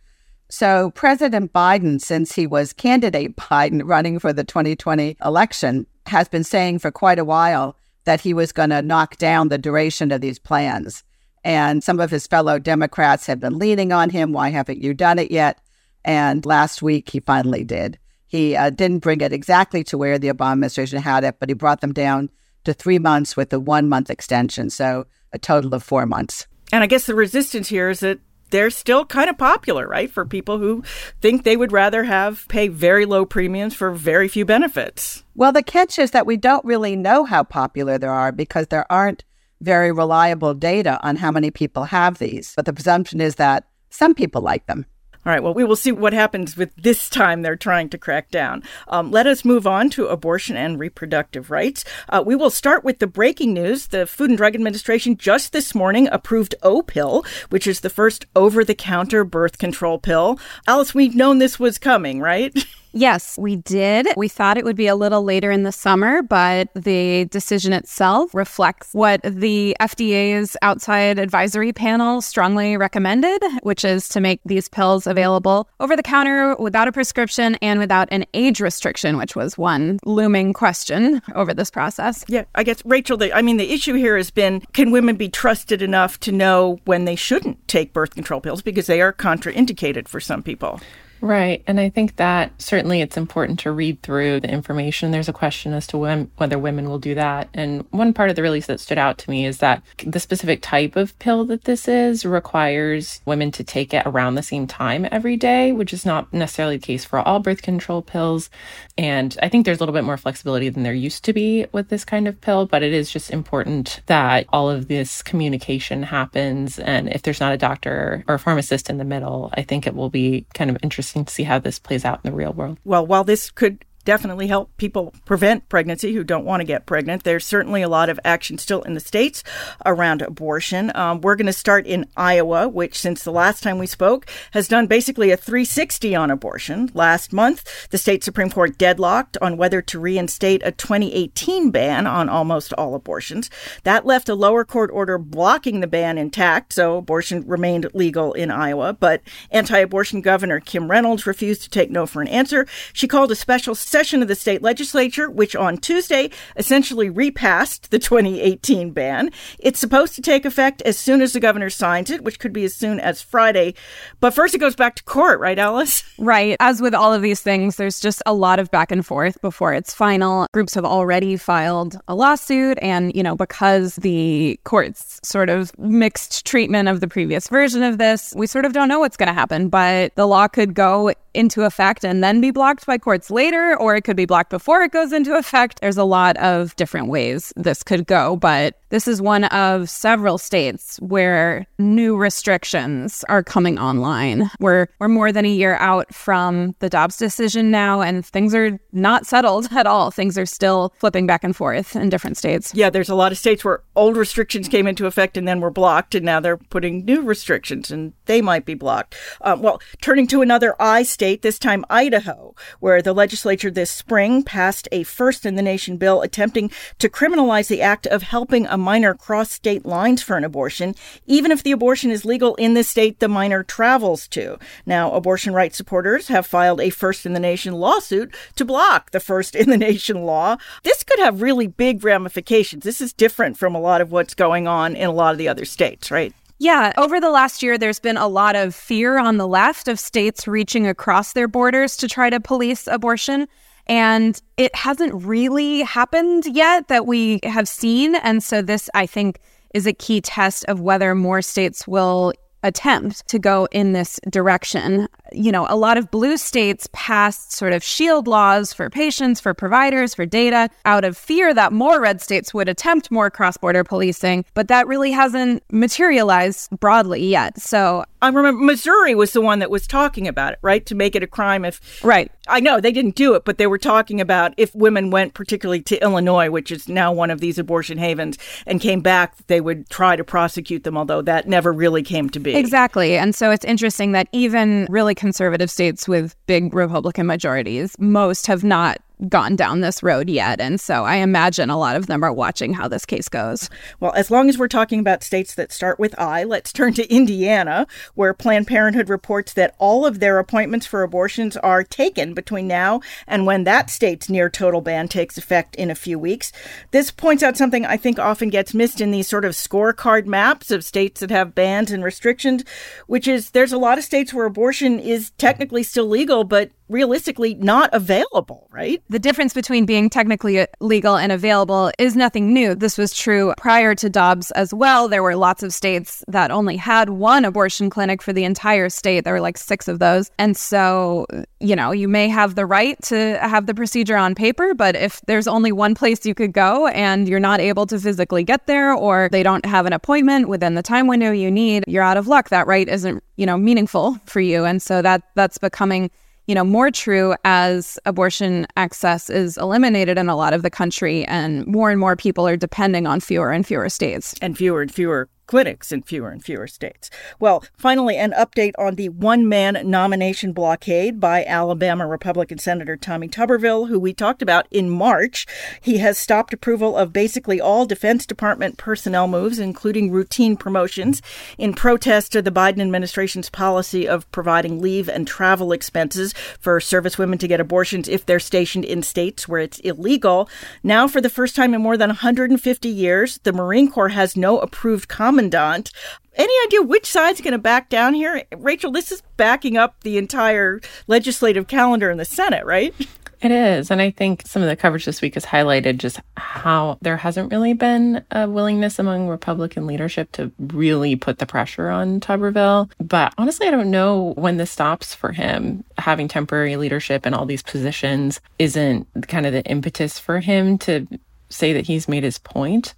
So, 0.54 0.92
President 0.92 1.53
Biden, 1.53 2.00
since 2.00 2.32
he 2.32 2.47
was 2.47 2.72
candidate 2.72 3.34
Biden 3.37 3.82
running 3.84 4.20
for 4.20 4.32
the 4.32 4.44
2020 4.44 5.16
election, 5.25 5.84
has 6.06 6.28
been 6.28 6.44
saying 6.44 6.78
for 6.78 6.92
quite 6.92 7.19
a 7.19 7.25
while 7.25 7.76
that 8.04 8.20
he 8.20 8.32
was 8.32 8.53
going 8.53 8.70
to 8.70 8.81
knock 8.81 9.16
down 9.16 9.48
the 9.48 9.59
duration 9.59 10.12
of 10.12 10.20
these 10.20 10.38
plans. 10.38 11.03
And 11.43 11.82
some 11.82 11.98
of 11.98 12.12
his 12.12 12.28
fellow 12.28 12.60
Democrats 12.60 13.26
have 13.26 13.41
been 13.41 13.59
leaning 13.59 13.91
on 13.91 14.10
him. 14.10 14.31
Why 14.31 14.50
haven't 14.50 14.81
you 14.81 14.94
done 14.94 15.19
it 15.19 15.32
yet? 15.32 15.59
And 16.04 16.47
last 16.47 16.82
week 16.82 17.10
he 17.10 17.19
finally 17.19 17.64
did. 17.64 17.98
He 18.28 18.54
uh, 18.54 18.70
didn't 18.70 19.00
bring 19.00 19.22
it 19.22 19.32
exactly 19.32 19.82
to 19.82 19.98
where 19.98 20.20
the 20.20 20.28
Obama 20.28 20.53
administration 20.53 21.03
had 21.03 21.25
it, 21.25 21.41
but 21.41 21.48
he 21.48 21.54
brought 21.54 21.81
them 21.81 21.93
down 21.93 22.31
to 22.62 22.72
three 22.72 23.00
months 23.00 23.37
with 23.37 23.53
a 23.53 23.59
one 23.59 23.88
month 23.88 24.09
extension. 24.09 24.70
So 24.70 25.06
a 25.32 25.38
total 25.41 25.75
of 25.75 25.82
four 25.82 26.06
months. 26.06 26.47
And 26.70 26.84
I 26.84 26.87
guess 26.87 27.06
the 27.06 27.16
resistance 27.16 27.66
here 27.69 27.91
is 27.91 27.98
that 28.00 28.20
they're 28.54 28.70
still 28.70 29.04
kind 29.04 29.28
of 29.28 29.37
popular, 29.37 29.84
right? 29.88 30.09
For 30.09 30.25
people 30.25 30.59
who 30.59 30.84
think 31.20 31.42
they 31.42 31.56
would 31.56 31.72
rather 31.72 32.04
have 32.04 32.47
pay 32.47 32.69
very 32.69 33.04
low 33.04 33.26
premiums 33.26 33.75
for 33.75 33.91
very 33.91 34.28
few 34.28 34.44
benefits. 34.44 35.25
Well, 35.34 35.50
the 35.50 35.62
catch 35.62 35.98
is 35.98 36.12
that 36.12 36.25
we 36.25 36.37
don't 36.37 36.64
really 36.64 36.94
know 36.94 37.25
how 37.25 37.43
popular 37.43 37.98
they 37.98 38.06
are 38.06 38.31
because 38.31 38.69
there 38.69 38.91
aren't 38.93 39.25
very 39.60 39.91
reliable 39.91 40.54
data 40.54 41.00
on 41.03 41.16
how 41.16 41.32
many 41.32 41.50
people 41.50 41.82
have 41.82 42.19
these. 42.19 42.53
But 42.54 42.66
the 42.66 42.72
presumption 42.72 43.20
is 43.20 43.34
that 43.37 43.64
some 43.91 44.14
people 44.14 44.41
like 44.41 44.66
them. 44.66 44.87
All 45.27 45.33
right, 45.33 45.43
well, 45.43 45.55
we 45.55 45.65
will 45.65 45.75
see 45.75 45.91
what 45.91 46.12
happens 46.12 46.55
with 46.55 46.75
this 46.77 47.09
time 47.09 47.41
they're 47.41 47.57
trying 47.57 47.89
to 47.89 47.99
crack 47.99 48.31
down. 48.31 48.62
Um, 48.89 49.11
let 49.11 49.27
us 49.27 49.43
move 49.43 49.67
on 49.67 49.89
to 49.91 50.07
abortion 50.07 50.55
and 50.55 50.79
reproductive 50.79 51.51
rights. 51.51 51.83
Uh, 52.11 52.23
we 52.25 52.37
will 52.37 52.51
start 52.51 52.85
with 52.85 52.99
the 52.99 53.07
breaking 53.07 53.55
news. 53.55 53.87
The 53.87 54.07
Food 54.07 54.29
and 54.29 54.37
Drug 54.37 54.55
Administration 54.55 55.17
just 55.17 55.55
this 55.55 55.75
morning 55.75 56.09
approved 56.12 56.55
Opill, 56.62 57.27
which 57.49 57.67
is 57.67 57.81
the 57.81 57.89
first 57.89 58.27
over 58.37 58.65
the 58.65 58.75
counter 58.75 59.25
birth 59.25 59.57
control 59.57 59.99
pill. 59.99 60.39
Alice, 60.67 60.95
we've 60.95 61.15
known 61.15 61.39
this 61.39 61.59
was 61.59 61.79
coming, 61.79 62.21
right? 62.21 62.55
Yes, 62.97 63.37
we 63.37 63.56
did. 63.56 64.06
We 64.16 64.28
thought 64.28 64.56
it 64.56 64.65
would 64.65 64.77
be 64.77 64.87
a 64.87 64.94
little 64.94 65.25
later 65.25 65.50
in 65.50 65.65
the 65.65 65.72
summer, 65.72 66.22
but 66.22 66.69
the 66.75 67.25
decision 67.27 67.72
itself 67.72 68.32
reflects 68.32 68.91
what 68.93 69.21
the 69.25 69.77
FDA's 69.81 70.56
outside 70.62 71.19
advisory 71.19 71.72
panel 71.72 72.22
strongly 72.22 72.76
recommended, 72.76 73.43
which 73.64 73.85
is 73.85 74.08
to 74.11 74.20
make 74.20 74.41
these 74.44 74.69
pills 74.69 75.08
available 75.08 75.69
over 75.81 75.96
the 75.96 76.05
counter 76.05 76.55
without 76.61 76.87
a 76.87 76.93
prescription 76.93 77.56
and 77.56 77.81
without 77.81 78.06
an 78.12 78.25
age 78.32 78.61
restriction, 78.61 79.17
which 79.17 79.35
was 79.35 79.58
one 79.58 79.99
looming 80.05 80.52
question 80.52 81.20
over 81.35 81.52
this 81.52 81.73
process. 81.73 82.25
Yeah, 82.29 82.44
I 82.55 82.62
guess, 82.62 82.81
Rachel, 82.85 83.17
the, 83.17 83.32
I 83.35 83.43
mean, 83.43 83.56
the 83.56 83.73
issue 83.73 83.94
here 83.94 84.17
has 84.17 84.31
been 84.31 84.61
can 84.73 84.93
women 84.93 85.17
be 85.17 85.29
trusted 85.29 85.82
enough 85.82 86.20
to 86.20 86.31
know 86.31 86.79
when 86.85 87.06
they 87.06 87.17
shouldn't 87.17 87.67
take 87.67 87.93
birth 87.93 88.14
control 88.14 88.41
pills 88.41 88.62
because 88.62 88.87
they 88.87 89.00
are 89.00 89.12
contraindicated 89.12 90.06
for 90.06 90.20
some 90.20 90.44
people? 90.44 90.79
Right. 91.25 91.65
And 91.67 91.81
I 91.81 91.88
think 91.88 92.17
that 92.17 92.53
certainly 92.61 93.00
it's 93.00 93.17
important 93.17 93.59
to 93.61 93.73
read 93.73 94.03
through 94.03 94.41
the 94.41 94.50
information. 94.50 95.11
There's 95.11 95.31
a 95.31 95.32
question 95.32 95.73
as 95.73 95.87
to 95.87 95.97
when, 95.97 96.31
whether 96.37 96.59
women 96.59 96.87
will 96.87 96.99
do 96.99 97.15
that. 97.15 97.49
And 97.55 97.87
one 97.93 98.12
part 98.12 98.29
of 98.29 98.37
the 98.37 98.43
release 98.43 98.67
that 98.67 98.79
stood 98.79 98.99
out 98.99 99.17
to 99.19 99.31
me 99.31 99.47
is 99.47 99.56
that 99.59 99.82
the 100.05 100.21
specific 100.21 100.61
type 100.61 100.97
of 100.97 101.19
pill 101.19 101.47
that 101.47 101.65
this 101.65 101.88
is 101.88 102.26
requires 102.26 103.23
women 103.25 103.50
to 103.53 103.65
take 103.65 103.94
it 103.94 104.03
around 104.05 104.35
the 104.35 104.43
same 104.43 104.67
time 104.67 105.09
every 105.11 105.38
day, 105.38 105.73
which 105.73 105.94
is 105.94 106.05
not 106.05 106.31
necessarily 106.31 106.76
the 106.76 106.87
case 106.87 107.06
for 107.06 107.21
all 107.21 107.41
birth 107.41 107.62
control 107.62 108.03
pills. 108.03 108.50
And 108.99 109.35
I 109.41 109.49
think 109.49 109.65
there's 109.65 109.79
a 109.79 109.81
little 109.81 109.94
bit 109.94 110.05
more 110.05 110.19
flexibility 110.19 110.69
than 110.69 110.82
there 110.82 110.93
used 110.93 111.25
to 111.25 111.32
be 111.32 111.65
with 111.73 111.88
this 111.88 112.05
kind 112.05 112.29
of 112.29 112.38
pill, 112.43 112.67
but 112.67 112.82
it 112.82 112.93
is 112.93 113.11
just 113.11 113.31
important 113.31 114.03
that 114.09 114.44
all 114.50 114.69
of 114.69 114.88
this 114.88 115.23
communication 115.23 116.03
happens. 116.03 116.79
And 116.79 117.09
if 117.09 117.23
there's 117.23 117.41
not 117.41 117.55
a 117.55 117.56
doctor 117.56 118.25
or 118.29 118.35
a 118.35 118.38
pharmacist 118.38 118.91
in 118.91 118.99
the 118.99 119.05
middle, 119.05 119.49
I 119.55 119.62
think 119.62 119.87
it 119.87 119.94
will 119.94 120.11
be 120.11 120.44
kind 120.53 120.69
of 120.69 120.77
interesting 120.82 121.13
interesting 121.14 121.25
to 121.25 121.32
see 121.32 121.43
how 121.44 121.58
this 121.58 121.78
plays 121.78 122.05
out 122.05 122.20
in 122.25 122.31
the 122.31 122.37
real 122.37 122.52
world. 122.52 122.78
Well, 122.84 123.06
while 123.06 123.25
this 123.25 123.50
could 123.50 123.84
definitely 124.05 124.47
help 124.47 124.77
people 124.77 125.15
prevent 125.25 125.69
pregnancy 125.69 126.12
who 126.12 126.25
don't 126.25 126.45
want 126.45 126.61
to 126.61 126.65
get 126.65 126.87
pregnant. 126.87 127.25
There's 127.25 127.47
certainly 127.47 127.83
a 127.83 127.89
lot 127.89 128.09
of 128.09 128.21
action 128.25 128.59
still 128.59 128.83
in 128.83 128.95
the 128.95 129.01
states 129.01 129.43
around 129.85 130.23
abortion. 130.23 130.95
Um, 130.95 131.21
we're 131.21 131.37
going 131.37 131.47
to 131.47 131.53
start 131.53 131.87
in 131.87 132.06
Iowa, 132.17 132.69
which 132.69 132.99
since 132.99 133.23
the 133.23 133.33
last 133.33 133.62
time 133.62 133.79
we 133.79 133.87
spoke 133.87 134.27
has 134.53 134.69
done 134.69 134.87
basically 134.87 135.31
a 135.31 135.37
360 135.37 136.15
on 136.15 136.31
abortion. 136.31 136.91
Last 136.95 137.33
month, 137.33 137.89
the 137.91 137.99
state 137.99 138.25
Supreme 138.25 138.51
Court 138.51 138.79
deadlocked 138.79 139.37
on 139.41 139.56
whether 139.56 139.83
to 139.83 139.99
reinstate 139.99 140.62
a 140.65 140.73
2018 140.73 141.71
ban 141.71 142.06
on 142.06 142.29
almost 142.29 142.73
all 142.75 142.95
abortions. 142.95 143.51
That 143.85 144.06
left 144.06 144.29
a 144.29 144.35
lower 144.35 144.65
court 144.65 144.91
order 144.93 145.19
blocking 145.19 145.81
the 145.81 145.87
ban 145.87 146.19
intact, 146.19 146.73
so 146.73 146.99
abortion 146.99 147.47
remained 147.47 147.89
legal 147.95 148.33
in 148.33 148.51
Iowa. 148.51 148.93
But 148.93 149.23
anti 149.51 149.79
abortion 149.79 150.21
Governor 150.21 150.61
Kim 150.61 150.91
Reynolds 150.91 151.27
refused 151.27 151.62
to 151.62 151.71
take 151.71 151.91
no 151.91 152.06
for 152.06 152.23
an 152.23 152.29
answer. 152.29 152.67
She 152.93 153.09
called 153.09 153.31
a 153.31 153.37
special 153.37 153.75
session 153.94 154.23
of 154.23 154.26
the 154.26 154.35
state 154.35 154.61
legislature, 154.61 155.31
which 155.31 155.55
on 155.55 155.79
Tuesday 155.79 156.29
essentially 156.56 157.08
repassed 157.08 157.93
the 157.93 157.99
2018 158.00 158.91
ban. 158.91 159.31
It's 159.61 159.79
supposed 159.79 160.17
to 160.17 160.20
take 160.20 160.44
effect 160.44 160.82
as 160.82 160.99
soon 160.99 161.23
as 161.23 161.32
the 161.32 161.38
governor 161.38 161.70
signs 161.70 162.11
it, 162.11 162.25
which 162.25 162.41
could 162.41 162.52
be 162.52 162.64
as 162.64 162.75
soon 162.75 162.99
as 162.99 163.23
Friday. 163.23 163.75
But 164.19 164.35
first, 164.35 164.52
it 164.52 164.58
goes 164.58 164.75
back 164.75 164.96
to 164.96 165.05
court, 165.05 165.38
right, 165.38 165.58
Alice? 165.58 166.02
Right. 166.17 166.56
As 166.58 166.81
with 166.81 166.94
all 166.94 167.12
of 167.12 167.23
these 167.23 167.43
things, 167.43 167.76
there's 167.76 168.00
just 168.00 168.23
a 168.25 168.32
lot 168.32 168.58
of 168.58 168.70
back 168.70 168.91
and 168.91 169.05
forth 169.05 169.38
before 169.43 169.75
it's 169.75 169.93
final. 169.93 170.46
Groups 170.55 170.73
have 170.75 170.85
already 170.85 171.37
filed 171.37 171.99
a 172.08 172.14
lawsuit. 172.14 172.79
And, 172.81 173.14
you 173.14 173.23
know, 173.23 173.37
because 173.37 173.96
the 173.96 174.58
court's 174.64 175.20
sort 175.23 175.50
of 175.50 175.76
mixed 175.79 176.46
treatment 176.46 176.88
of 176.88 177.00
the 177.00 177.08
previous 177.08 177.49
version 177.49 177.82
of 177.82 177.99
this, 177.99 178.32
we 178.37 178.46
sort 178.46 178.64
of 178.64 178.73
don't 178.73 178.88
know 178.88 179.00
what's 179.00 179.17
going 179.17 179.26
to 179.26 179.35
happen. 179.35 179.69
But 179.69 180.14
the 180.14 180.26
law 180.26 180.49
could 180.49 180.73
go 180.73 181.12
into 181.34 181.62
effect 181.62 182.04
and 182.04 182.22
then 182.22 182.40
be 182.40 182.50
blocked 182.50 182.86
by 182.86 182.98
courts 182.98 183.31
later, 183.31 183.76
or 183.78 183.94
it 183.96 184.02
could 184.02 184.16
be 184.16 184.26
blocked 184.26 184.50
before 184.50 184.82
it 184.82 184.92
goes 184.92 185.12
into 185.12 185.36
effect. 185.36 185.81
There's 185.81 185.96
a 185.96 186.04
lot 186.04 186.36
of 186.38 186.75
different 186.76 187.08
ways 187.08 187.52
this 187.56 187.82
could 187.82 188.06
go, 188.06 188.36
but 188.36 188.78
this 188.94 189.08
is 189.08 189.20
one 189.20 189.44
of 189.44 189.90
several 189.90 190.38
states 190.38 190.98
where 190.98 191.66
new 191.81 192.16
restrictions 192.16 193.25
are 193.28 193.42
coming 193.42 193.76
online. 193.76 194.48
We're 194.60 194.86
we're 195.00 195.08
more 195.08 195.32
than 195.32 195.44
a 195.44 195.48
year 195.48 195.75
out 195.81 196.14
from 196.14 196.76
the 196.78 196.88
Dobbs 196.88 197.16
decision 197.16 197.72
now 197.72 198.00
and 198.00 198.25
things 198.25 198.54
are 198.54 198.78
not 198.92 199.26
settled 199.26 199.66
at 199.72 199.86
all. 199.86 200.12
Things 200.12 200.38
are 200.38 200.46
still 200.46 200.94
flipping 200.98 201.26
back 201.26 201.42
and 201.42 201.56
forth 201.56 201.96
in 201.96 202.08
different 202.08 202.36
states. 202.36 202.72
Yeah, 202.72 202.88
there's 202.88 203.08
a 203.08 203.16
lot 203.16 203.32
of 203.32 203.38
states 203.38 203.64
where 203.64 203.82
old 203.96 204.16
restrictions 204.16 204.69
came 204.69 204.86
into 204.86 205.06
effect 205.06 205.36
and 205.36 205.48
then 205.48 205.60
were 205.60 205.72
blocked 205.72 206.14
and 206.14 206.25
now 206.25 206.38
they're 206.38 206.56
putting 206.56 207.04
new 207.04 207.22
restrictions 207.22 207.90
and 207.90 208.12
they 208.26 208.40
might 208.40 208.64
be 208.64 208.75
blocked. 208.75 209.16
Um, 209.40 209.60
well, 209.60 209.82
turning 210.02 210.28
to 210.28 210.40
another 210.40 210.76
I 210.81 211.02
state, 211.02 211.24
this 211.32 211.59
time 211.59 211.85
Idaho, 211.88 212.55
where 212.81 213.00
the 213.00 213.12
legislature 213.12 213.71
this 213.71 213.91
spring 213.91 214.43
passed 214.43 214.87
a 214.93 215.03
first 215.03 215.47
in 215.47 215.55
the 215.55 215.62
nation 215.62 215.97
bill 215.97 216.23
attempting 216.23 216.71
to 216.99 217.09
criminalize 217.09 217.69
the 217.69 217.82
act 217.82 218.06
of 218.06 218.23
helping 218.23 218.67
a 218.67 218.76
minor 218.76 219.15
cross 219.15 219.50
state 219.50 219.87
lines 219.87 220.23
for 220.23 220.37
an 220.37 220.44
abortion, 220.44 220.94
even 221.26 221.50
if 221.50 221.62
the 221.62 221.73
abortion 221.73 222.11
is 222.11 222.25
legal 222.25 222.55
in 222.56 222.75
the 222.75 222.85
state 222.85 223.21
the 223.21 223.29
minor 223.29 223.62
travels 223.62 224.29
to. 224.29 224.59
Now, 224.87 225.11
abortion 225.12 225.55
rights 225.55 225.76
supporters 225.76 226.29
have 226.29 226.47
filed 226.47 226.81
a 226.81 226.91
first 226.91 227.27
in 227.27 227.32
the 227.32 227.41
nation 227.41 227.75
lawsuit 227.75 228.35
to 228.56 228.65
block 228.65 229.11
the 229.11 229.20
first 229.20 229.56
in 229.56 229.70
the 229.70 229.79
nation 229.79 230.25
law. 230.25 230.56
This 230.82 231.03
could 231.03 231.19
have 231.19 231.43
really 231.43 231.67
big 231.67 232.05
ramifications. 232.05 232.85
This 232.85 233.00
is 233.00 233.12
different 233.12 233.56
from 233.56 233.75
a 233.75 233.81
lot 233.81 234.00
of 234.00 234.12
what's 234.12 234.35
going 234.35 234.69
on 234.69 234.94
in 234.94 235.09
a 235.09 235.12
lot 235.12 235.32
of 235.32 235.38
the 235.38 235.49
other 235.49 235.65
states, 235.65 236.11
right? 236.11 236.35
Yeah, 236.59 236.93
over 236.97 237.21
the 237.21 237.31
last 237.31 237.62
year, 237.62 237.77
there's 237.77 237.99
been 237.99 238.17
a 238.17 238.29
lot 238.29 238.55
of 238.55 238.75
fear 238.75 239.19
on 239.19 239.39
the 239.39 239.47
left 239.47 239.89
of 239.89 239.99
states 239.99 240.47
reaching 240.47 240.87
across 240.87 241.33
their 241.33 241.49
borders 241.49 241.97
to 241.99 242.09
try 242.09 242.31
to 242.31 242.41
police 242.41 242.87
abortion. 242.87 243.49
And 243.87 244.41
it 244.56 244.75
hasn't 244.75 245.12
really 245.25 245.83
happened 245.83 246.47
yet 246.47 246.89
that 246.89 247.06
we 247.06 247.41
have 247.43 247.69
seen. 247.69 248.15
And 248.15 248.43
so, 248.43 248.62
this, 248.62 248.89
I 248.95 249.06
think, 249.06 249.41
is 249.75 249.87
a 249.87 249.93
key 249.93 250.21
test 250.21 250.65
of 250.69 250.81
whether 250.81 251.15
more 251.15 251.43
states 251.43 251.87
will 251.87 252.33
attempt 252.62 253.27
to 253.29 253.39
go 253.39 253.69
in 253.73 253.93
this 253.93 254.19
direction. 254.31 255.09
You 255.34 255.52
know, 255.52 255.66
a 255.69 255.76
lot 255.76 255.98
of 255.98 256.10
blue 256.10 256.36
states 256.36 256.88
passed 256.92 257.52
sort 257.52 257.72
of 257.72 257.82
shield 257.82 258.26
laws 258.26 258.72
for 258.72 258.88
patients, 258.88 259.40
for 259.40 259.52
providers, 259.54 260.14
for 260.14 260.26
data 260.26 260.69
out 260.84 261.04
of 261.04 261.16
fear 261.16 261.52
that 261.54 261.72
more 261.72 262.00
red 262.00 262.20
states 262.20 262.54
would 262.54 262.69
attempt 262.69 263.10
more 263.10 263.31
cross 263.31 263.56
border 263.56 263.84
policing, 263.84 264.44
but 264.54 264.69
that 264.69 264.86
really 264.86 265.10
hasn't 265.10 265.62
materialized 265.70 266.70
broadly 266.78 267.26
yet. 267.26 267.60
So 267.60 268.04
I 268.22 268.28
remember 268.28 268.64
Missouri 268.64 269.14
was 269.14 269.32
the 269.32 269.40
one 269.40 269.58
that 269.58 269.70
was 269.70 269.86
talking 269.86 270.26
about 270.26 270.54
it, 270.54 270.58
right? 270.62 270.84
To 270.86 270.94
make 270.94 271.14
it 271.14 271.22
a 271.22 271.26
crime 271.26 271.64
if. 271.64 272.02
Right. 272.02 272.31
I 272.46 272.60
know 272.60 272.81
they 272.81 272.92
didn't 272.92 273.16
do 273.16 273.34
it, 273.34 273.44
but 273.44 273.58
they 273.58 273.66
were 273.66 273.78
talking 273.78 274.20
about 274.20 274.54
if 274.56 274.75
women 274.75 275.10
went 275.10 275.34
particularly 275.34 275.82
to 275.82 276.02
Illinois, 276.02 276.50
which 276.50 276.70
is 276.70 276.88
now 276.88 277.12
one 277.12 277.31
of 277.31 277.40
these 277.40 277.58
abortion 277.58 277.98
havens, 277.98 278.38
and 278.66 278.81
came 278.81 279.00
back, 279.00 279.34
they 279.46 279.60
would 279.60 279.88
try 279.88 280.16
to 280.16 280.25
prosecute 280.25 280.84
them, 280.84 280.96
although 280.96 281.22
that 281.22 281.48
never 281.48 281.72
really 281.72 282.02
came 282.02 282.28
to 282.31 282.40
be. 282.40 282.54
Exactly. 282.54 283.16
And 283.16 283.34
so 283.34 283.50
it's 283.50 283.64
interesting 283.64 284.12
that 284.12 284.28
even 284.32 284.86
really 284.90 285.14
conservative 285.25 285.71
states 285.71 286.06
with 286.06 286.37
big 286.47 286.75
Republican 286.75 287.26
majorities, 287.26 287.97
most 287.99 288.47
have 288.47 288.62
not 288.62 288.99
gone 289.28 289.56
down 289.56 289.81
this 289.81 290.02
road 290.02 290.28
yet. 290.28 290.61
And 290.61 290.81
so 290.81 291.05
I 291.05 291.16
imagine 291.16 291.70
a 291.70 291.78
lot 291.78 291.96
of 291.96 292.06
them 292.06 292.22
are 292.25 292.32
watching 292.32 292.75
how 292.75 292.88
this 292.88 293.06
case 293.06 293.28
goes. 293.28 293.70
Well, 294.00 294.12
as 294.14 294.31
long 294.31 294.49
as 294.49 294.58
we're 294.58 294.69
talking 294.69 294.99
about 294.99 295.22
states 295.22 295.55
that 295.55 295.72
start 295.72 295.99
with 295.99 296.19
I, 296.19 296.44
let's 296.44 296.72
turn 296.72 296.94
to 296.94 297.12
Indiana, 297.12 297.87
where 298.14 298.34
Planned 298.34 298.66
Parenthood 298.66 299.08
reports 299.08 299.52
that 299.55 299.75
all 299.78 300.05
of 300.05 300.20
their 300.20 300.38
appointments 300.38 300.87
for 300.87 301.02
abortions 301.02 301.56
are 301.58 301.84
taken 301.84 302.34
between 302.34 302.66
now 302.66 303.00
and 303.26 303.46
when 303.46 303.64
that 303.64 303.90
state's 303.90 304.28
near 304.28 304.50
total 304.50 304.81
ban 304.81 305.08
takes 305.08 305.38
effect 305.38 305.76
in 305.76 305.90
a 305.90 305.94
few 305.94 306.19
weeks. 306.19 306.52
This 306.90 307.10
points 307.10 307.43
out 307.43 307.56
something 307.56 307.87
I 307.87 307.96
think 307.96 308.19
often 308.19 308.50
gets 308.50 308.75
missed 308.75 309.00
in 309.00 309.10
these 309.10 309.28
sort 309.28 309.44
of 309.44 309.52
scorecard 309.52 310.26
maps 310.26 310.70
of 310.70 310.84
states 310.84 311.20
that 311.20 311.31
have 311.31 311.55
bans 311.55 311.90
and 311.90 312.02
restrictions, 312.02 312.64
which 313.06 313.28
is 313.28 313.50
there's 313.50 313.72
a 313.72 313.78
lot 313.78 313.99
of 313.99 314.05
states 314.05 314.34
where 314.34 314.46
abortion 314.46 314.99
is 314.99 315.31
technically 315.38 315.82
still 315.82 316.06
legal, 316.06 316.44
but 316.44 316.70
realistically 316.88 317.54
not 317.54 317.90
available, 317.92 318.69
right? 318.70 319.02
The 319.08 319.19
difference 319.19 319.54
between 319.54 319.86
being 319.86 320.10
technically 320.10 320.60
uh, 320.60 320.66
legal 320.81 321.16
and 321.16 321.32
available 321.32 321.90
is 321.98 322.14
nothing 322.14 322.52
new. 322.52 322.75
This 322.75 322.98
was 322.98 323.14
true 323.14 323.54
prior 323.56 323.94
to 323.94 324.10
Dobbs 324.10 324.50
as 324.52 324.75
well. 324.75 325.08
There 325.08 325.22
were 325.22 325.36
lots 325.36 325.62
of 325.62 325.72
states 325.72 326.22
that 326.28 326.50
only 326.50 326.76
had 326.76 327.10
one 327.10 327.44
abortion 327.44 327.88
clinic 327.90 328.20
for 328.20 328.32
the 328.32 328.44
entire 328.44 328.88
state. 328.88 329.24
There 329.24 329.32
were 329.32 329.41
like 329.41 329.56
six 329.56 329.88
of 329.88 329.98
those. 329.98 330.31
And 330.38 330.56
so, 330.56 331.26
uh, 331.32 331.43
you 331.60 331.74
know, 331.74 331.93
you 331.93 332.08
may 332.08 332.29
have 332.29 332.55
the 332.55 332.67
right 332.67 333.00
to 333.05 333.38
have 333.41 333.67
the 333.67 333.74
procedure 333.74 334.17
on 334.17 334.34
paper, 334.34 334.74
but 334.74 334.94
if 334.94 335.20
there's 335.26 335.48
only 335.48 335.72
one 335.72 335.94
place 335.94 336.26
you 336.26 336.34
could 336.34 336.53
go 336.53 336.88
and 336.88 337.29
you're 337.29 337.41
not 337.41 337.60
able 337.60 337.86
to 337.86 337.98
physically 337.98 338.44
get 338.44 338.67
there 338.67 338.93
or 338.93 339.29
they 339.32 339.43
don't 339.43 339.64
have 339.64 339.86
an 339.86 339.94
appointment 339.94 340.48
within 340.48 340.74
the 340.74 340.82
time 340.82 341.06
window 341.06 341.31
you 341.31 341.50
need, 341.50 341.84
you're 341.86 342.03
out 342.03 342.19
of 342.19 342.29
luck. 342.29 342.50
That 342.50 342.67
right 342.67 342.88
isn't, 342.88 343.24
you 343.36 343.46
know, 343.46 343.56
meaningful 343.56 344.19
for 344.26 344.41
you. 344.41 344.64
And 344.64 344.82
so 344.82 345.00
that 345.00 345.22
that's 345.34 345.56
becoming 345.56 346.10
you 346.46 346.55
know, 346.55 346.65
more 346.65 346.91
true 346.91 347.34
as 347.44 347.98
abortion 348.05 348.67
access 348.77 349.31
is 349.31 349.56
eliminated 349.56 350.19
in 350.19 350.29
a 350.29 350.36
lot 350.36 350.53
of 350.53 350.63
the 350.63 350.70
country 350.70 351.24
and 351.24 351.67
more 351.67 351.91
and 351.91 351.98
more 351.98 352.17
people 352.17 352.46
are 352.46 352.56
depending 352.56 353.06
on 353.06 353.20
fewer 353.20 353.51
and 353.51 353.67
fewer 353.67 353.89
states. 353.89 354.34
And 354.43 354.56
fewer 354.56 354.82
and 354.82 354.93
fewer 354.93 355.29
clinics 355.46 355.93
in 355.93 356.03
fewer 356.03 356.31
and 356.31 356.44
fewer 356.44 356.67
states. 356.67 357.10
Well, 357.39 357.65
finally, 357.77 358.17
an 358.17 358.32
update 358.32 358.72
on 358.79 358.94
the 358.94 359.08
one 359.08 359.48
man 359.48 359.79
nomination 359.84 360.53
blockade 360.53 361.20
by 361.20 361.44
Alabama 361.44 362.06
Republican 362.06 362.58
Senator 362.58 362.96
Tommy 362.96 363.29
Tuberville, 363.29 363.89
who 363.89 363.98
we 363.98 364.13
talked 364.13 364.43
about 364.43 364.67
in 364.70 364.91
March. 364.91 365.46
He 365.81 365.98
has 365.98 366.19
stopped 366.19 366.53
approval 366.53 366.96
of 366.96 367.13
basically 367.13 367.60
all 367.60 367.86
Defense 367.86 368.27
Department 368.27 368.79
personnel 368.79 369.29
moves, 369.29 369.58
including 369.58 370.10
routine 370.10 370.56
promotions, 370.56 371.22
in 371.58 371.74
protest 371.74 372.34
of 372.36 372.44
the 372.44 372.51
Biden 372.51 372.81
administration's 372.81 373.51
policy 373.51 374.08
of 374.08 374.31
providing 374.32 374.81
leave 374.81 375.08
and 375.08 375.27
travel 375.27 375.72
expenses 375.72 376.32
for 376.58 376.81
service 376.81 377.19
women 377.19 377.39
to 377.39 377.48
get 377.48 377.60
abortions 377.60 378.08
if 378.08 378.24
they're 378.27 378.41
stationed 378.41 378.84
in 378.84 379.03
states 379.03 379.48
where 379.48 379.60
it's 379.60 379.79
illegal. 379.81 380.48
Now, 380.82 381.08
for 381.08 381.20
the 381.20 381.31
first 381.31 381.56
time 381.56 381.74
in 381.74 381.82
more 381.82 381.96
than 381.96 382.08
150 382.08 382.89
years, 382.89 383.39
the 383.44 383.53
Marine 383.53 383.91
Corps 383.91 384.08
has 384.08 384.36
no 384.36 384.58
approved 384.58 385.08
commandant. 385.34 385.91
Any 386.36 386.55
idea 386.67 386.82
which 386.82 387.10
side's 387.10 387.41
going 387.41 387.53
to 387.53 387.58
back 387.58 387.88
down 387.88 388.14
here? 388.14 388.44
Rachel, 388.56 388.93
this 388.93 389.10
is 389.10 389.22
backing 389.36 389.76
up 389.76 390.00
the 390.03 390.17
entire 390.17 390.81
legislative 391.08 391.67
calendar 391.67 392.08
in 392.10 392.19
the 392.19 392.24
Senate, 392.24 392.64
right? 392.64 392.94
It 393.41 393.50
is. 393.50 393.91
And 393.91 394.00
I 394.00 394.10
think 394.10 394.46
some 394.46 394.62
of 394.62 394.69
the 394.69 394.76
coverage 394.76 395.05
this 395.05 395.20
week 395.20 395.34
has 395.34 395.44
highlighted 395.44 395.98
just 395.98 396.20
how 396.36 396.98
there 397.03 397.17
hasn't 397.17 397.53
really 397.53 397.74
been 397.74 398.24
a 398.31 398.48
willingness 398.48 398.98
among 398.98 399.29
Republican 399.29 399.86
leadership 399.86 400.31
to 400.32 400.50
really 400.58 401.14
put 401.14 401.38
the 401.38 401.46
pressure 401.46 401.91
on 401.91 402.20
Tuberville. 402.20 402.91
But 402.98 403.34
honestly, 403.36 403.67
I 403.67 403.72
don't 403.72 403.91
know 403.91 404.34
when 404.36 404.56
this 404.56 404.70
stops 404.70 405.14
for 405.14 405.32
him. 405.32 405.84
Having 405.98 406.29
temporary 406.29 406.76
leadership 406.76 407.26
in 407.26 407.34
all 407.34 407.44
these 407.44 407.62
positions 407.62 408.41
isn't 408.58 409.06
kind 409.29 409.46
of 409.46 409.53
the 409.53 409.64
impetus 409.64 410.19
for 410.19 410.38
him 410.38 410.79
to 410.79 411.06
say 411.50 411.72
that 411.74 411.86
he's 411.86 412.08
made 412.08 412.24
his 412.24 412.38
point. 412.38 412.94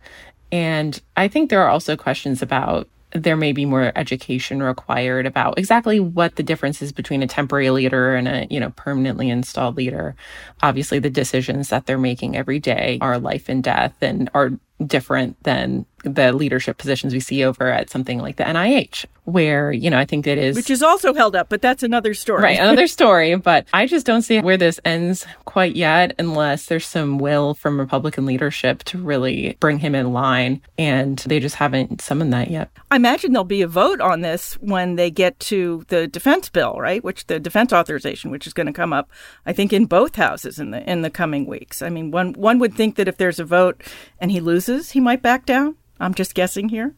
And 0.53 1.01
I 1.17 1.29
think 1.29 1.51
there 1.51 1.63
are 1.63 1.69
also 1.69 1.97
questions 1.97 2.43
about 2.43 2.89
there 3.13 3.37
may 3.37 3.53
be 3.53 3.65
more 3.65 3.93
education 3.97 4.63
required 4.63 5.27
about 5.27 5.59
exactly 5.59 6.01
what 6.01 6.37
the 6.37 6.43
difference 6.43 6.83
is 6.83 6.93
between 6.93 7.23
a 7.23 7.27
temporary 7.27 7.71
leader 7.71 8.15
and 8.15 8.29
a 8.29 8.47
you 8.51 8.61
know 8.61 8.71
permanently 8.71 9.31
installed 9.31 9.77
leader. 9.77 10.15
Obviously 10.63 10.99
the 10.99 11.11
decisions 11.11 11.69
that 11.69 11.87
they're 11.87 11.99
making 11.99 12.37
every 12.37 12.59
day 12.59 12.99
are 13.01 13.19
life 13.19 13.49
and 13.49 13.63
death 13.63 13.95
and 14.03 14.29
are 14.35 14.53
different 14.85 15.43
than 15.45 15.87
the 16.05 16.33
leadership 16.33 16.79
positions 16.79 17.13
we 17.13 17.21
see 17.21 17.45
over 17.45 17.69
at 17.69 17.91
something 17.91 18.19
like 18.19 18.37
the 18.37 18.45
NIH, 18.45 19.07
where, 19.25 19.73
you 19.73 19.91
know, 19.91 19.99
I 19.99 20.05
think 20.05 20.27
it 20.27 20.39
is. 20.39 20.55
Which 20.55 20.71
is 20.71 20.83
also 20.83 21.15
held 21.15 21.35
up, 21.35 21.49
but 21.49 21.63
that's 21.63 21.83
another 21.83 22.15
story. 22.15 22.43
Right, 22.43 22.59
another 22.59 22.87
story. 22.99 23.35
But 23.37 23.67
I 23.73 23.87
just 23.87 24.07
don't 24.07 24.23
see 24.23 24.41
where 24.41 24.57
this 24.57 24.79
ends 24.85 25.27
quite 25.47 25.75
yet 25.75 26.15
unless 26.19 26.67
there's 26.67 26.87
some 26.87 27.19
will 27.19 27.55
from 27.55 27.81
Republican 27.81 28.27
leadership 28.27 28.85
to 28.85 28.99
really 28.99 29.57
bring 29.59 29.79
him 29.79 29.95
in 29.95 30.13
line. 30.13 30.61
And 30.79 31.19
they 31.21 31.41
just 31.41 31.57
haven't 31.57 32.01
summoned 32.03 32.33
that 32.33 32.51
yet. 32.51 32.71
I 32.91 32.97
imagine 32.97 33.33
there'll 33.33 33.45
be 33.45 33.63
a 33.63 33.69
vote 33.69 34.01
on 34.01 34.21
this 34.21 34.55
when 34.55 34.97
they 34.97 35.11
get 35.11 35.41
to 35.41 35.85
the 35.89 36.07
defense 36.07 36.49
bill, 36.51 36.77
right? 36.79 37.03
Which 37.03 37.27
the 37.27 37.41
defense 37.41 37.73
authorization, 37.73 38.31
which 38.31 38.47
is 38.47 38.53
going 38.53 38.67
to 38.67 38.73
come 38.73 38.93
up, 38.93 39.11
I 39.45 39.53
think, 39.53 39.73
in 39.73 39.87
both 39.87 40.17
houses 40.17 40.59
in 40.59 40.71
the 40.71 40.89
in 40.89 41.03
the 41.03 41.11
coming 41.11 41.47
weeks. 41.47 41.83
I 41.83 41.89
mean, 41.89 42.11
one 42.11 42.35
one 42.35 42.59
would 42.59 42.75
think 42.75 42.97
that 42.97 43.09
if 43.09 43.17
there's 43.17 43.41
a 43.41 43.45
vote 43.45 43.83
and 44.21 44.31
he 44.31 44.41
loses, 44.41 44.91
he 44.91 45.01
might 45.01 45.23
back 45.23 45.47
down. 45.47 45.77
I'm 45.99 46.15
just 46.15 46.35
guessing 46.35 46.69
here. 46.69 46.95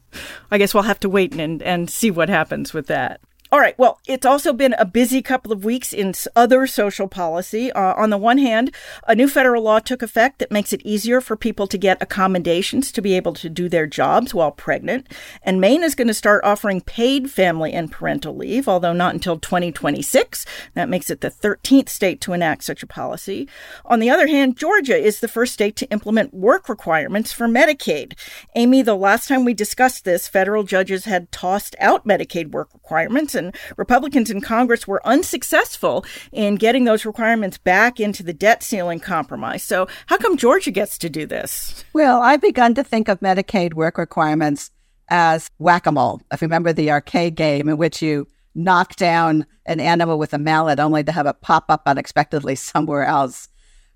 I 0.50 0.58
guess 0.58 0.74
we'll 0.74 0.82
have 0.84 1.00
to 1.00 1.08
wait 1.08 1.34
and, 1.34 1.62
and 1.62 1.88
see 1.88 2.10
what 2.10 2.28
happens 2.28 2.74
with 2.74 2.86
that. 2.88 3.20
All 3.50 3.60
right. 3.60 3.78
Well, 3.78 3.98
it's 4.06 4.26
also 4.26 4.52
been 4.52 4.74
a 4.74 4.84
busy 4.84 5.22
couple 5.22 5.52
of 5.52 5.64
weeks 5.64 5.94
in 5.94 6.12
other 6.36 6.66
social 6.66 7.08
policy. 7.08 7.72
Uh, 7.72 7.94
on 7.94 8.10
the 8.10 8.18
one 8.18 8.36
hand, 8.36 8.74
a 9.06 9.14
new 9.14 9.26
federal 9.26 9.62
law 9.62 9.78
took 9.78 10.02
effect 10.02 10.38
that 10.38 10.50
makes 10.50 10.74
it 10.74 10.82
easier 10.84 11.22
for 11.22 11.34
people 11.34 11.66
to 11.68 11.78
get 11.78 12.02
accommodations 12.02 12.92
to 12.92 13.00
be 13.00 13.14
able 13.14 13.32
to 13.32 13.48
do 13.48 13.70
their 13.70 13.86
jobs 13.86 14.34
while 14.34 14.50
pregnant. 14.50 15.06
And 15.42 15.62
Maine 15.62 15.82
is 15.82 15.94
going 15.94 16.08
to 16.08 16.14
start 16.14 16.44
offering 16.44 16.82
paid 16.82 17.30
family 17.30 17.72
and 17.72 17.90
parental 17.90 18.36
leave, 18.36 18.68
although 18.68 18.92
not 18.92 19.14
until 19.14 19.38
2026. 19.38 20.44
That 20.74 20.90
makes 20.90 21.08
it 21.08 21.22
the 21.22 21.30
13th 21.30 21.88
state 21.88 22.20
to 22.22 22.34
enact 22.34 22.64
such 22.64 22.82
a 22.82 22.86
policy. 22.86 23.48
On 23.86 23.98
the 23.98 24.10
other 24.10 24.26
hand, 24.26 24.58
Georgia 24.58 24.96
is 24.96 25.20
the 25.20 25.28
first 25.28 25.54
state 25.54 25.76
to 25.76 25.90
implement 25.90 26.34
work 26.34 26.68
requirements 26.68 27.32
for 27.32 27.48
Medicaid. 27.48 28.12
Amy, 28.54 28.82
the 28.82 28.94
last 28.94 29.26
time 29.26 29.46
we 29.46 29.54
discussed 29.54 30.04
this, 30.04 30.28
federal 30.28 30.64
judges 30.64 31.06
had 31.06 31.32
tossed 31.32 31.74
out 31.80 32.06
Medicaid 32.06 32.50
work 32.50 32.68
requirements 32.74 33.37
and 33.38 33.56
Republicans 33.78 34.30
in 34.30 34.42
Congress 34.42 34.86
were 34.86 35.00
unsuccessful 35.06 36.04
in 36.32 36.56
getting 36.56 36.84
those 36.84 37.06
requirements 37.06 37.56
back 37.56 37.98
into 37.98 38.22
the 38.22 38.34
debt 38.34 38.62
ceiling 38.62 39.00
compromise. 39.00 39.62
So, 39.62 39.88
how 40.06 40.18
come 40.18 40.36
Georgia 40.36 40.70
gets 40.70 40.98
to 40.98 41.08
do 41.08 41.24
this? 41.24 41.84
Well, 41.94 42.20
I've 42.20 42.42
begun 42.42 42.74
to 42.74 42.84
think 42.84 43.08
of 43.08 43.20
Medicaid 43.20 43.72
work 43.72 43.96
requirements 43.96 44.70
as 45.08 45.48
whack 45.58 45.86
a 45.86 45.92
mole. 45.92 46.20
If 46.30 46.42
you 46.42 46.46
remember 46.46 46.74
the 46.74 46.90
arcade 46.90 47.34
game 47.34 47.68
in 47.68 47.78
which 47.78 48.02
you 48.02 48.26
knock 48.54 48.96
down 48.96 49.46
an 49.66 49.80
animal 49.80 50.18
with 50.18 50.34
a 50.34 50.38
mallet 50.38 50.80
only 50.80 51.04
to 51.04 51.12
have 51.12 51.26
it 51.26 51.40
pop 51.40 51.66
up 51.68 51.82
unexpectedly 51.86 52.54
somewhere 52.56 53.04
else. 53.04 53.48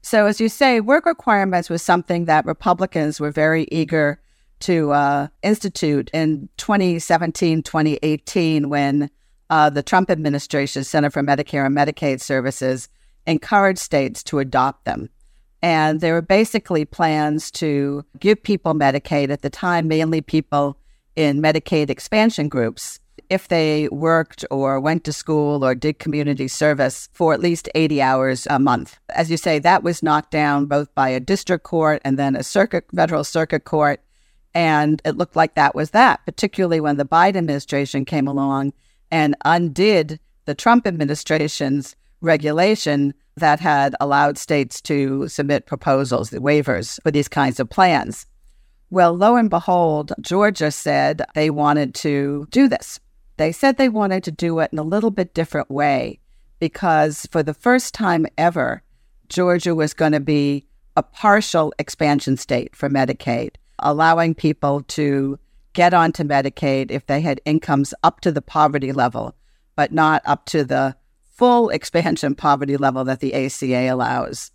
So, 0.03 0.27
as 0.27 0.41
you 0.41 0.49
say, 0.49 0.81
work 0.81 1.07
requirements 1.07 1.71
was 1.71 1.83
something 1.83 2.25
that 2.25 2.45
Republicans 2.45 3.21
were 3.21 3.31
very 3.31 3.69
eager 3.71 4.21
to 4.61 4.93
uh, 4.93 5.29
institute 5.43 6.11
in 6.13 6.49
2017, 6.57 7.63
2018, 7.63 8.69
when 8.69 9.11
uh, 9.53 9.69
the 9.69 9.83
Trump 9.83 10.11
administration, 10.11 10.83
Center 10.83 11.11
for 11.11 11.23
Medicare 11.23 11.67
and 11.67 11.77
Medicaid 11.77 12.23
Services, 12.23 12.89
encouraged 13.27 13.81
states 13.81 14.23
to 14.23 14.39
adopt 14.39 14.87
them. 14.87 15.11
And 15.61 16.01
there 16.01 16.15
were 16.15 16.23
basically 16.23 16.87
plans 16.87 17.51
to 17.53 18.03
give 18.19 18.43
people 18.43 18.73
Medicaid 18.73 19.29
at 19.29 19.43
the 19.43 19.51
time, 19.51 19.89
mainly 19.89 20.23
people 20.23 20.79
in 21.17 21.43
Medicaid 21.43 21.91
expansion 21.91 22.49
groups, 22.49 22.99
if 23.29 23.49
they 23.49 23.91
worked 23.91 24.43
or 24.51 24.81
went 24.81 25.05
to 25.05 25.13
school 25.13 25.63
or 25.63 25.75
did 25.75 25.99
community 25.99 26.49
service 26.49 27.11
for 27.13 27.35
at 27.35 27.41
least 27.41 27.69
80 27.75 28.01
hours 28.01 28.47
a 28.49 28.59
month. 28.59 28.99
As 29.11 29.31
you 29.31 29.37
say, 29.37 29.59
that 29.59 29.83
was 29.83 30.03
knocked 30.03 30.31
down 30.31 30.65
both 30.65 30.93
by 30.95 31.11
a 31.11 31.21
district 31.21 31.65
court 31.65 32.01
and 32.07 32.19
then 32.19 32.37
a 32.37 32.43
circuit, 32.43 32.87
federal 32.97 33.23
circuit 33.23 33.65
court. 33.65 34.01
And 34.55 35.03
it 35.05 35.19
looked 35.19 35.37
like 35.37 35.57
that 35.57 35.75
was 35.75 35.91
that, 35.91 36.25
particularly 36.25 36.81
when 36.81 36.97
the 36.97 37.05
Biden 37.05 37.37
administration 37.37 38.07
came 38.07 38.27
along 38.27 38.73
and 39.13 39.37
undid 39.45 40.19
the 40.47 40.55
Trump 40.55 40.87
administration's 40.87 41.95
regulation 42.23 43.15
that 43.37 43.61
had 43.61 43.95
allowed 44.01 44.39
states 44.39 44.81
to 44.81 45.29
submit 45.29 45.67
proposals, 45.67 46.31
the 46.31 46.39
waivers 46.39 47.01
for 47.03 47.11
these 47.11 47.29
kinds 47.29 47.61
of 47.61 47.71
plans. 47.71 48.27
Well, 48.91 49.15
lo 49.15 49.37
and 49.37 49.49
behold, 49.49 50.13
Georgia 50.21 50.71
said 50.71 51.23
they 51.35 51.51
wanted 51.51 51.95
to 51.97 52.47
do 52.51 52.69
this. 52.69 52.99
They 53.37 53.53
said 53.53 53.77
they 53.77 53.89
wanted 53.89 54.25
to 54.25 54.31
do 54.31 54.59
it 54.59 54.71
in 54.73 54.79
a 54.79 54.83
little 54.83 55.11
bit 55.11 55.35
different 55.35 55.71
way 55.71 56.19
because 56.59 57.27
for 57.31 57.43
the 57.43 57.55
first 57.55 57.95
time 57.95 58.27
ever, 58.39 58.83
Georgia 59.29 59.75
was 59.75 59.95
going 59.95 60.13
to 60.13 60.21
be 60.21 60.67
a 60.97 61.03
partial 61.03 61.73
expansion 61.79 62.37
state 62.37 62.77
for 62.77 62.91
Medicaid, 62.91 63.57
allowing 63.79 64.35
people 64.35 64.83
to 64.83 65.39
get 65.73 65.95
onto 65.95 66.25
Medicaid 66.25 66.91
if 66.91 67.07
they 67.07 67.21
had 67.21 67.41
incomes 67.45 67.95
up 68.03 68.21
to 68.21 68.33
the 68.33 68.43
poverty 68.43 68.93
level, 68.93 69.35
but 69.77 69.93
not 69.93 70.23
up 70.25 70.47
to 70.47 70.65
the 70.65 70.97
full 71.25 71.71
expansion 71.71 72.35
poverty 72.35 72.77
level 72.77 73.05
that 73.05 73.21
the 73.21 73.35
ACA 73.35 73.89
allows. 73.89 74.51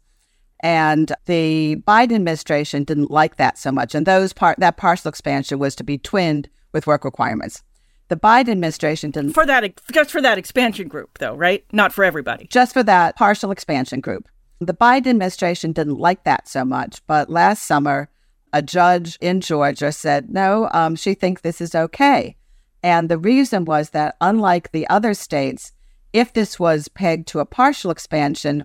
And 0.61 1.11
the 1.25 1.81
Biden 1.87 2.15
administration 2.15 2.83
didn't 2.83 3.11
like 3.11 3.37
that 3.37 3.57
so 3.57 3.71
much. 3.71 3.93
And 3.93 4.05
those 4.05 4.33
part 4.33 4.59
that 4.59 4.77
partial 4.77 5.09
expansion 5.09 5.59
was 5.59 5.75
to 5.75 5.83
be 5.83 5.97
twinned 5.97 6.49
with 6.71 6.87
work 6.87 7.05
requirements. 7.05 7.63
The 8.09 8.15
Biden 8.15 8.49
administration 8.49 9.11
didn't 9.11 9.33
for 9.33 9.45
that 9.45 9.69
just 9.91 10.11
for 10.11 10.21
that 10.21 10.37
expansion 10.37 10.87
group 10.87 11.17
though, 11.17 11.35
right? 11.35 11.65
Not 11.73 11.93
for 11.93 12.03
everybody. 12.03 12.47
Just 12.47 12.73
for 12.73 12.83
that 12.83 13.15
partial 13.17 13.51
expansion 13.51 13.99
group. 13.99 14.27
The 14.59 14.73
Biden 14.73 15.07
administration 15.07 15.73
didn't 15.73 15.99
like 15.99 16.23
that 16.23 16.47
so 16.47 16.65
much, 16.65 17.05
but 17.05 17.29
last 17.29 17.63
summer 17.63 18.09
a 18.53 18.61
judge 18.61 19.17
in 19.21 19.41
Georgia 19.41 19.91
said, 19.91 20.29
no, 20.29 20.69
um, 20.73 20.95
she 20.95 21.13
thinks 21.13 21.41
this 21.41 21.61
is 21.61 21.75
okay. 21.75 22.35
And 22.83 23.09
the 23.09 23.17
reason 23.17 23.65
was 23.65 23.89
that, 23.91 24.15
unlike 24.21 24.71
the 24.71 24.87
other 24.87 25.13
states, 25.13 25.73
if 26.13 26.33
this 26.33 26.59
was 26.59 26.87
pegged 26.87 27.27
to 27.29 27.39
a 27.39 27.45
partial 27.45 27.91
expansion, 27.91 28.63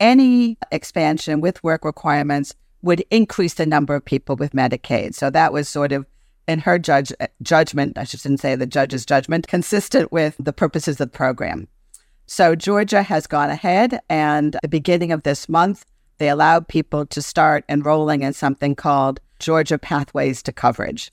any 0.00 0.58
expansion 0.70 1.40
with 1.40 1.62
work 1.64 1.84
requirements 1.84 2.54
would 2.82 3.04
increase 3.10 3.54
the 3.54 3.66
number 3.66 3.94
of 3.94 4.04
people 4.04 4.36
with 4.36 4.52
Medicaid. 4.52 5.14
So 5.14 5.30
that 5.30 5.52
was 5.52 5.68
sort 5.68 5.92
of, 5.92 6.04
in 6.46 6.58
her 6.58 6.78
judge, 6.78 7.12
judgment, 7.42 7.96
I 7.96 8.04
shouldn't 8.04 8.40
say 8.40 8.56
the 8.56 8.66
judge's 8.66 9.06
judgment, 9.06 9.46
consistent 9.46 10.12
with 10.12 10.36
the 10.38 10.52
purposes 10.52 11.00
of 11.00 11.10
the 11.10 11.16
program. 11.16 11.66
So 12.26 12.54
Georgia 12.54 13.02
has 13.02 13.26
gone 13.26 13.50
ahead, 13.50 14.00
and 14.10 14.56
the 14.62 14.68
beginning 14.68 15.12
of 15.12 15.22
this 15.22 15.48
month, 15.48 15.86
they 16.18 16.28
allowed 16.28 16.68
people 16.68 17.06
to 17.06 17.22
start 17.22 17.64
enrolling 17.68 18.22
in 18.22 18.32
something 18.32 18.74
called 18.74 19.20
Georgia 19.38 19.78
Pathways 19.78 20.42
to 20.44 20.52
Coverage. 20.52 21.12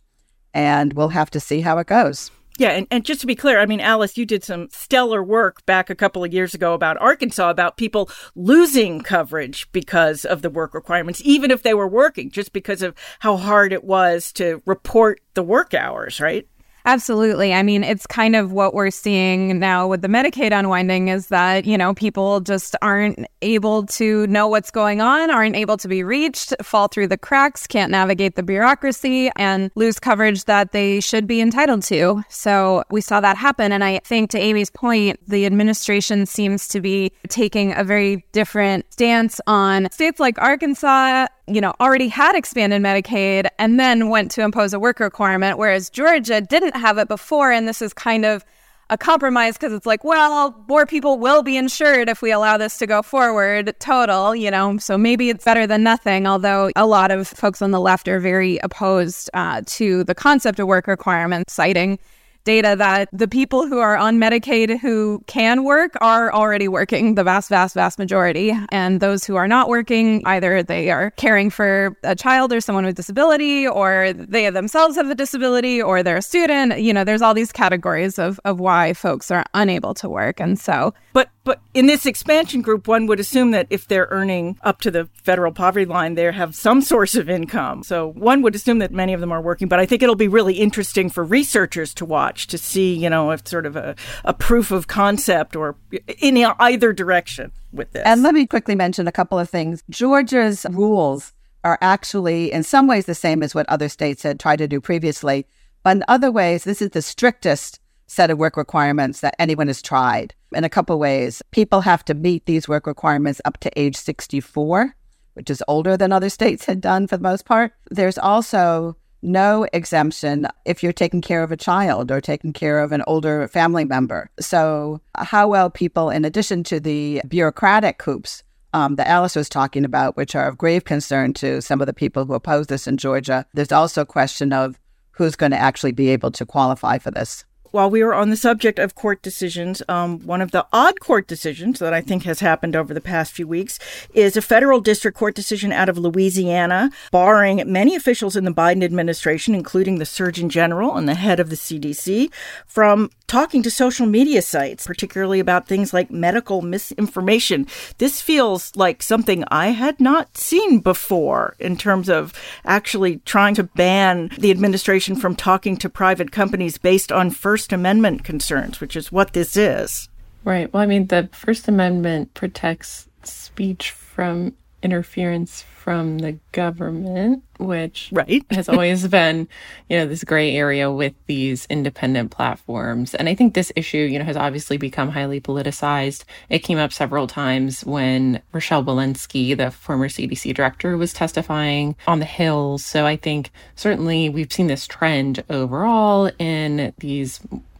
And 0.53 0.93
we'll 0.93 1.10
have 1.10 1.31
to 1.31 1.39
see 1.39 1.62
how 1.62 1.77
it 1.77 1.88
goes. 1.88 2.31
Yeah, 2.58 2.72
and, 2.72 2.86
and 2.91 3.05
just 3.05 3.22
to 3.22 3.27
be 3.27 3.36
clear, 3.36 3.60
I 3.60 3.65
mean, 3.65 3.79
Alice, 3.79 4.17
you 4.17 4.25
did 4.25 4.43
some 4.43 4.67
stellar 4.72 5.24
work 5.24 5.65
back 5.65 5.89
a 5.89 5.96
couple 5.96 6.24
of 6.24 6.34
years 6.34 6.53
ago 6.53 6.74
about 6.74 7.01
Arkansas, 7.01 7.50
about 7.50 7.77
people 7.77 8.10
losing 8.36 9.01
coverage 9.01 9.72
because 9.72 10.25
of 10.25 10.41
the 10.41 10.50
work 10.50 10.74
requirements, 10.74 11.22
even 11.24 11.50
if 11.50 11.63
they 11.63 11.74
were 11.74 11.88
working, 11.88 12.29
just 12.29 12.53
because 12.53 12.81
of 12.81 12.93
how 13.20 13.38
hard 13.38 13.74
it 13.74 13.84
was 13.84 14.31
to 14.34 14.62
report 14.65 15.22
the 15.34 15.43
work 15.43 15.74
hours, 15.74 16.20
right? 16.20 16.48
Absolutely. 16.86 17.54
I 17.54 17.64
mean, 17.64 17.84
it's 17.84 18.08
kind 18.08 18.36
of 18.36 18.52
what 18.52 18.74
we're 18.74 18.90
seeing 18.90 19.60
now 19.60 19.88
with 19.88 20.02
the 20.02 20.08
Medicaid 20.08 20.58
unwinding 20.58 21.10
is 21.10 21.28
that, 21.28 21.66
you 21.66 21.78
know, 21.78 21.94
people 21.94 22.40
just 22.40 22.76
aren't 22.82 23.26
able 23.42 23.86
to 23.88 24.26
know 24.28 24.48
what's 24.48 24.72
going 24.72 25.02
on, 25.02 25.30
aren't 25.30 25.56
able 25.56 25.78
to 25.78 25.88
be 25.88 26.04
reached, 26.04 26.54
fall 26.62 26.88
through 26.88 27.08
the 27.08 27.18
cracks, 27.18 27.68
can't 27.68 27.92
navigate 27.92 28.36
the 28.36 28.44
bureaucracy, 28.44 29.30
and 29.36 29.72
lose 29.76 30.00
coverage 30.00 30.46
that 30.46 30.72
they 30.72 31.00
should 31.00 31.28
be 31.28 31.40
entitled 31.42 31.84
to. 31.84 32.24
So 32.30 32.84
we 32.90 33.02
saw 33.02 33.22
that 33.22 33.38
happen. 33.38 33.72
And 33.72 33.84
I 33.84 34.00
think 34.04 34.32
to 34.32 34.40
Amy's 34.40 34.70
point, 34.70 35.20
the 35.28 35.46
administration 35.46 36.26
seems 36.26 36.68
to 36.70 36.82
be 36.82 37.12
taking 37.30 37.74
a 37.78 37.84
very 37.84 38.26
different 38.32 38.92
stance 38.92 39.40
on 39.48 39.88
states 39.92 40.20
like 40.20 40.40
Arkansas 40.40 41.28
you 41.53 41.62
know, 41.62 41.74
already 41.79 42.08
had 42.08 42.36
expanded 42.36 42.81
Medicaid 42.81 43.48
and 43.60 43.79
then 43.79 44.10
went 44.10 44.31
to 44.31 44.41
impose 44.41 44.74
a 44.74 44.79
work 44.79 45.00
requirement, 45.00 45.58
whereas 45.58 45.89
Georgia 45.89 46.41
didn't 46.41 46.75
have 46.75 46.98
it 46.98 47.08
before. 47.08 47.51
And 47.51 47.67
this 47.67 47.81
is 47.81 47.93
kind 47.93 48.25
of 48.25 48.46
a 48.89 48.98
compromise 48.98 49.53
because 49.53 49.72
it's 49.72 49.86
like, 49.86 50.03
well, 50.03 50.53
more 50.67 50.86
people 50.86 51.17
will 51.17 51.43
be 51.43 51.55
insured 51.55 52.10
if 52.10 52.22
we 52.22 52.29
allow 52.29 52.58
this 52.58 52.77
to 52.77 52.86
go 52.86 53.01
forward 53.01 53.74
total, 53.79 54.36
you 54.36 54.51
know, 54.51 54.77
so 54.77 54.98
maybe 54.98 55.29
it's 55.29 55.46
better 55.46 55.65
than 55.65 55.81
nothing. 55.81 56.27
Although 56.27 56.72
a 56.75 56.86
lot 56.86 57.10
of 57.10 57.27
folks 57.27 57.62
on 57.62 57.72
the 57.72 57.79
left 57.79 58.10
are 58.10 58.20
very 58.20 58.58
opposed 58.58 59.29
uh, 59.34 59.62
to 59.65 60.03
the 60.03 60.13
concept 60.13 60.60
of 60.60 60.67
work 60.67 60.88
requirements, 60.88 61.53
citing 61.53 62.00
data 62.44 62.76
that 62.78 63.10
the 63.12 63.28
people 63.28 63.68
who 63.68 63.80
are 63.80 63.98
on 63.98 64.18
Medicaid 64.18 64.80
who 64.80 65.24
can 65.28 65.64
work 65.64 65.94
are 66.02 66.34
already 66.34 66.68
working, 66.68 67.16
the 67.16 67.24
vast, 67.24 67.50
vast, 67.50 67.76
vast 67.76 68.00
majority. 68.00 68.54
And 68.70 69.00
those 69.00 69.24
who 69.24 69.36
are 69.36 69.48
not 69.48 69.70
working, 69.70 70.22
either 70.26 70.64
they 70.64 70.92
are 70.92 71.12
caring 71.12 71.50
for 71.50 71.96
a 72.04 72.16
child 72.16 72.54
or 72.54 72.62
someone 72.62 72.86
with 72.86 72.96
disability, 72.96 73.68
or 73.68 74.14
they 74.14 74.50
themselves 74.50 74.96
have 74.96 75.10
a 75.10 75.16
disability, 75.16 75.82
or 75.82 76.04
they're 76.04 76.18
a 76.18 76.22
student. 76.22 76.80
You 76.82 76.94
know, 76.94 77.04
there's 77.04 77.22
all 77.22 77.34
these 77.34 77.52
categories 77.52 78.18
of, 78.20 78.40
of 78.46 78.60
why 78.60 78.94
folks 78.94 79.32
are 79.32 79.46
unable 79.54 79.94
to 79.96 80.10
work. 80.10 80.40
And 80.40 80.60
so. 80.60 80.94
But, 81.14 81.30
but 81.44 81.62
in 81.74 81.88
this 81.88 82.06
expansion 82.06 82.62
group, 82.62 82.88
one 82.88 83.08
would 83.08 83.20
assume 83.20 83.52
that 83.52 83.68
if 83.70 83.88
they're 83.88 84.08
earning 84.12 84.58
up 84.64 84.82
to 84.82 84.92
the 84.92 85.10
federal 85.14 85.52
poverty 85.52 85.86
line, 85.86 86.16
they 86.16 86.32
have 86.32 86.56
some 86.56 86.82
source 86.82 87.16
of 87.16 87.30
income. 87.30 87.84
So 87.84 88.08
one 88.14 88.42
would 88.42 88.56
assume 88.56 88.80
that 88.80 88.92
many 88.92 89.14
of 89.14 89.20
them 89.20 89.32
are 89.32 89.42
working. 89.42 89.68
But 89.68 89.80
I 89.80 89.86
think 89.86 90.04
it'll 90.04 90.16
be 90.16 90.28
really 90.28 90.56
interesting 90.56 91.10
for 91.10 91.24
researchers 91.24 91.94
to 91.96 92.06
watch 92.32 92.48
to 92.48 92.58
see, 92.58 92.94
you 92.94 93.10
know, 93.10 93.32
if 93.32 93.46
sort 93.46 93.66
of 93.66 93.76
a, 93.76 93.94
a 94.24 94.34
proof 94.34 94.72
of 94.72 94.88
concept 94.88 95.56
or 95.56 95.76
in 96.20 96.38
either 96.38 96.94
direction 96.94 97.52
with 97.74 97.92
this. 97.92 98.04
And 98.06 98.24
let 98.24 98.34
me 98.34 98.48
quickly 98.48 98.74
mention 98.74 99.06
a 99.06 99.12
couple 99.12 99.38
of 99.38 99.50
things. 99.50 99.84
Georgia's 99.90 100.66
rules 100.72 101.34
are 101.66 101.78
actually 101.82 102.52
in 102.52 102.64
some 102.64 102.88
ways 102.88 103.06
the 103.06 103.14
same 103.14 103.44
as 103.44 103.54
what 103.54 103.68
other 103.68 103.90
states 103.90 104.24
had 104.24 104.40
tried 104.40 104.60
to 104.60 104.68
do 104.68 104.80
previously. 104.80 105.46
But 105.84 105.98
in 105.98 106.04
other 106.08 106.32
ways, 106.32 106.64
this 106.64 106.82
is 106.82 106.92
the 106.92 107.02
strictest 107.02 107.82
set 108.08 108.32
of 108.32 108.38
work 108.38 108.56
requirements 108.56 109.20
that 109.20 109.36
anyone 109.38 109.68
has 109.68 109.82
tried. 109.82 110.34
In 110.54 110.64
a 110.64 110.70
couple 110.70 110.96
of 110.96 111.02
ways, 111.02 111.42
people 111.52 111.82
have 111.82 112.06
to 112.06 112.14
meet 112.14 112.46
these 112.46 112.68
work 112.68 112.88
requirements 112.88 113.42
up 113.44 113.58
to 113.60 113.80
age 113.80 113.98
64, 113.98 114.96
which 115.34 115.50
is 115.50 115.64
older 115.68 115.98
than 115.98 116.14
other 116.14 116.30
states 116.30 116.66
had 116.66 116.80
done 116.80 117.08
for 117.08 117.18
the 117.18 117.24
most 117.24 117.46
part. 117.46 117.74
There's 117.90 118.18
also 118.18 118.96
no 119.22 119.68
exemption 119.74 120.48
if 120.66 120.82
you're 120.82 120.94
taking 120.94 121.22
care 121.22 121.44
of 121.44 121.51
a 121.51 121.58
child 121.58 122.12
or 122.12 122.22
taking 122.22 122.54
care 122.54 122.80
of 122.80 122.92
an 122.92 123.04
older 123.08 123.48
family 123.48 123.86
member. 123.86 124.30
So, 124.40 125.01
how 125.16 125.48
well 125.48 125.70
people, 125.70 126.10
in 126.10 126.25
addition 126.25 126.63
to 126.66 126.80
the 126.80 127.22
bureaucratic 127.28 128.01
hoops 128.01 128.44
um, 128.74 128.96
that 128.96 129.08
Alice 129.08 129.36
was 129.36 129.50
talking 129.50 129.86
about, 129.86 130.18
which 130.18 130.36
are 130.36 130.48
of 130.48 130.58
grave 130.58 130.86
concern 130.86 131.34
to 131.36 131.62
some 131.62 131.82
of 131.82 131.88
the 131.88 131.94
people 131.94 132.25
who 132.25 132.34
oppose 132.34 132.68
this 132.68 132.88
in 132.88 132.98
Georgia, 132.98 133.46
there's 133.54 133.72
also 133.72 134.01
a 134.01 134.06
question 134.06 134.54
of 134.54 134.80
who's 135.12 135.36
going 135.36 135.51
to 135.51 135.58
actually 135.58 135.92
be 135.92 136.10
able 136.10 136.32
to 136.32 136.46
qualify 136.46 136.98
for 136.98 137.12
this 137.12 137.46
while 137.72 137.90
we 137.90 138.04
were 138.04 138.13
on 138.13 138.30
the 138.30 138.38
subject 138.38 138.80
of 138.80 138.96
court 138.96 139.22
decisions, 139.22 139.82
um, 139.90 140.20
one 140.20 140.42
of 140.42 140.51
the 140.51 140.66
odd 140.72 141.00
court 141.00 141.28
decisions 141.28 141.80
that 141.80 141.94
I 141.94 142.01
think 142.01 142.24
has 142.24 142.40
happened 142.40 142.75
over 142.75 142.94
the 142.94 143.01
past 143.01 143.32
few 143.32 143.48
weeks 143.48 143.80
is 144.13 144.38
a 144.38 144.42
federal 144.42 144.80
district 144.80 145.18
court 145.18 145.36
decision 145.36 145.72
out 145.72 145.90
of 145.90 145.98
Louisiana, 145.98 146.92
barring 147.12 147.63
many 147.72 147.96
officials 147.96 148.36
in 148.36 148.44
the 148.44 148.54
Biden 148.54 148.84
administration, 148.84 149.56
including 149.56 149.98
the 149.98 150.06
Surgeon 150.06 150.50
General 150.50 150.96
and 150.96 151.08
the 151.08 151.16
head 151.16 151.40
of 151.40 151.50
the 151.50 151.56
CDC, 151.56 152.32
from 152.66 153.10
talking 153.32 153.64
to 153.64 153.72
social 153.72 154.06
media 154.06 154.42
sites, 154.42 154.86
particularly 154.86 155.40
about 155.40 155.66
things 155.66 155.94
like 155.94 156.12
medical 156.12 156.62
misinformation. 156.62 157.66
This 157.98 158.20
feels 158.20 158.76
like 158.76 159.02
something 159.02 159.46
I 159.48 159.68
had 159.68 160.02
not 160.02 160.36
seen 160.36 160.80
before 160.80 161.56
in 161.58 161.78
terms 161.78 162.10
of 162.10 162.34
actually 162.66 163.20
trying 163.20 163.56
to 163.56 163.64
ban 163.64 164.32
the 164.38 164.52
administration 164.52 165.16
from 165.16 165.38
talking 165.38 165.78
to 165.78 165.90
private 165.90 166.34
companies 166.34 166.78
based 166.78 167.10
on 167.10 167.32
First 167.32 167.72
Amendment 167.72 168.26
concerns, 168.26 168.82
which 168.82 168.98
is 168.98 169.14
what 169.14 169.32
this 169.32 169.56
is. 169.56 170.10
Right. 170.44 170.72
Well, 170.74 170.84
I 170.84 170.86
mean, 170.86 171.08
the 171.08 171.30
First 171.32 171.70
Amendment 171.70 172.34
protects 172.34 173.08
speech 173.24 173.92
from 173.92 174.56
interference 174.84 175.62
from 175.62 176.18
the 176.18 176.38
government, 176.52 177.44
which 177.62 178.10
right. 178.12 178.44
has 178.51 178.68
always 178.68 179.08
been, 179.08 179.48
you 179.89 179.98
know, 179.98 180.06
this 180.06 180.24
gray 180.24 180.56
area 180.56 180.91
with 180.91 181.13
these 181.27 181.65
independent 181.70 182.32
platforms. 182.32 183.13
And 183.15 183.30
I 183.30 183.36
think 183.36 183.53
this 183.53 183.72
issue, 183.75 183.98
you 183.98 184.20
know, 184.20 184.25
has 184.25 184.38
obviously 184.38 184.77
become 184.77 185.10
highly 185.10 185.39
politicized. 185.39 186.24
It 186.50 186.60
came 186.60 186.77
up 186.77 186.91
several 186.91 187.27
times 187.27 187.86
when 187.86 188.41
Rochelle 188.51 188.84
Walensky, 188.84 189.56
the 189.56 189.72
former 189.72 190.10
CDC 190.10 190.53
director, 190.53 190.98
was 190.98 191.13
testifying 191.13 191.96
on 192.08 192.20
the 192.20 192.25
Hill. 192.25 192.77
So 192.77 193.06
I 193.06 193.15
think 193.15 193.51
certainly 193.75 194.30
we've 194.30 194.51
seen 194.51 194.68
this 194.68 194.88
trend 194.88 195.44
overall 195.50 196.32
in 196.39 196.94
these 197.00 197.39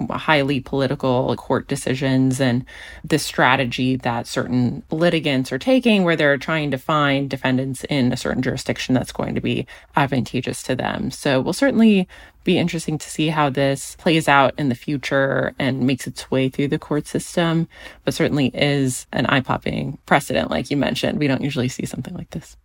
highly 0.10 0.60
political 0.60 1.36
court 1.36 1.68
decisions 1.68 2.40
and 2.40 2.66
the 3.04 3.20
strategy 3.20 3.96
that 3.98 4.28
certain 4.28 4.84
litigants 4.90 5.52
are 5.52 5.60
taking 5.60 6.04
where 6.04 6.16
they're 6.16 6.38
trying 6.38 6.72
to 6.72 6.78
find 6.78 7.30
defendants 7.30 7.84
in 7.86 8.12
a 8.12 8.18
certain 8.18 8.42
jurisdiction 8.42 8.96
that's 8.96 9.12
going 9.12 9.36
to 9.36 9.42
be 9.42 9.68
advantageous 9.96 10.64
to 10.64 10.76
them. 10.76 11.12
So 11.12 11.42
we'll 11.42 11.54
certainly 11.54 12.08
be 12.44 12.58
interesting 12.58 12.98
to 12.98 13.10
see 13.10 13.28
how 13.28 13.50
this 13.50 13.96
plays 13.98 14.28
out 14.28 14.54
in 14.58 14.70
the 14.70 14.76
future 14.76 15.54
and 15.60 15.86
makes 15.86 16.08
its 16.08 16.32
way 16.32 16.50
through 16.50 16.70
the 16.70 16.80
court 16.80 17.08
system, 17.08 17.68
but 18.04 18.14
certainly 18.14 18.48
is 18.54 19.06
an 19.12 19.26
eye 19.28 19.42
popping 19.42 20.00
precedent, 20.06 20.50
like 20.50 20.72
you 20.72 20.78
mentioned. 20.78 21.20
We 21.20 21.28
don't 21.28 21.42
usually 21.42 21.70
see 21.70 21.86
something 21.86 22.16
like 22.16 22.32
this. 22.32 22.58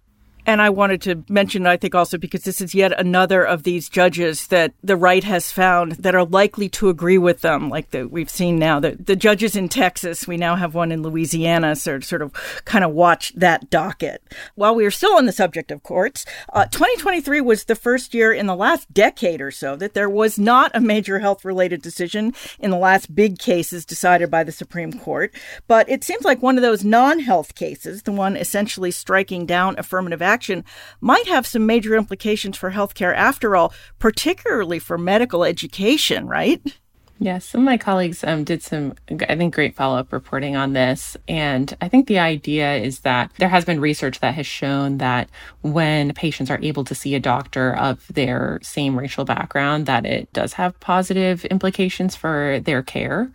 And 0.47 0.63
I 0.63 0.71
wanted 0.71 1.03
to 1.03 1.25
mention, 1.29 1.67
I 1.67 1.77
think 1.77 1.97
also 1.97 2.17
because 2.17 2.45
this 2.45 2.61
is 2.61 2.73
yet 2.73 2.99
another 2.99 3.45
of 3.45 3.65
these 3.65 3.89
judges 3.89 4.47
that 4.47 4.73
the 4.81 4.97
right 4.97 5.25
has 5.25 5.51
found 5.51 5.93
that 5.93 6.15
are 6.15 6.25
likely 6.25 6.69
to 6.69 6.89
agree 6.89 7.19
with 7.19 7.41
them, 7.41 7.69
like 7.69 7.91
the, 7.91 8.07
we've 8.07 8.31
seen 8.31 8.57
now. 8.57 8.79
The, 8.79 8.93
the 8.93 9.17
judges 9.17 9.57
in 9.57 9.69
Texas, 9.69 10.29
we 10.29 10.37
now 10.37 10.55
have 10.55 10.73
one 10.73 10.93
in 10.93 11.03
Louisiana, 11.03 11.75
so 11.75 11.99
sort 11.99 12.23
of 12.23 12.33
kind 12.65 12.85
of 12.85 12.93
watch 12.93 13.33
that 13.35 13.71
docket. 13.71 14.23
While 14.55 14.77
we 14.77 14.87
are 14.87 14.91
still 14.93 15.17
on 15.17 15.27
the 15.27 15.33
subject 15.33 15.73
of 15.73 15.83
courts, 15.83 16.25
uh, 16.53 16.67
2023 16.67 17.41
was 17.41 17.65
the 17.65 17.75
first 17.75 18.15
year 18.15 18.33
in 18.33 18.47
the 18.47 18.55
last 18.55 18.93
decade 18.95 19.41
or 19.41 19.51
so 19.51 19.75
that 19.75 19.95
there 19.95 20.09
was 20.09 20.39
not 20.39 20.71
a 20.75 20.81
major 20.81 21.19
health 21.19 21.45
related 21.45 21.83
decision 21.83 22.33
in 22.61 22.71
the 22.71 22.79
last 22.79 23.13
big 23.13 23.41
cases 23.41 23.85
decided 23.85 24.31
by 24.31 24.45
the 24.45 24.53
Supreme 24.53 24.93
Court. 24.93 25.35
But 25.67 25.89
it 25.91 26.05
seems 26.05 26.25
like 26.25 26.41
one 26.41 26.57
of 26.57 26.63
those 26.63 26.85
non 26.85 27.19
health 27.19 27.57
cases, 27.57 28.03
the 28.05 28.13
one 28.13 28.37
essentially 28.37 28.93
striking 28.93 29.45
down 29.45 29.77
affirmative 29.77 30.23
action 30.23 30.36
action 30.37 30.65
might 31.01 31.27
have 31.27 31.47
some 31.47 31.65
major 31.65 31.97
implications 31.97 32.59
for 32.59 32.71
healthcare 32.71 33.15
after 33.17 33.57
all, 33.57 33.73
particularly 33.99 34.79
for 34.79 34.99
medical 34.99 35.45
education, 35.45 36.27
right? 36.27 36.61
Yes, 37.19 37.47
some 37.47 37.63
of 37.63 37.65
my 37.65 37.79
colleagues 37.79 38.23
um, 38.23 38.45
did 38.45 38.63
some, 38.63 38.93
I 39.09 39.37
think, 39.37 39.55
great 39.55 39.75
follow 39.75 39.97
up 39.97 40.13
reporting 40.13 40.55
on 40.55 40.75
this. 40.75 41.17
And 41.27 41.75
I 41.81 41.89
think 41.89 42.07
the 42.07 42.19
idea 42.19 42.75
is 42.75 43.01
that 43.01 43.33
there 43.39 43.49
has 43.49 43.65
been 43.65 43.81
research 43.81 44.21
that 44.21 44.35
has 44.35 44.47
shown 44.47 44.99
that 44.99 45.31
when 45.63 46.13
patients 46.13 46.51
are 46.51 46.61
able 46.63 46.85
to 46.85 46.95
see 46.95 47.15
a 47.15 47.21
doctor 47.21 47.75
of 47.77 48.07
their 48.13 48.59
same 48.63 48.99
racial 48.99 49.25
background, 49.25 49.87
that 49.87 50.05
it 50.05 50.31
does 50.35 50.53
have 50.53 50.79
positive 50.81 51.47
implications 51.47 52.15
for 52.15 52.61
their 52.63 52.83
care. 52.83 53.31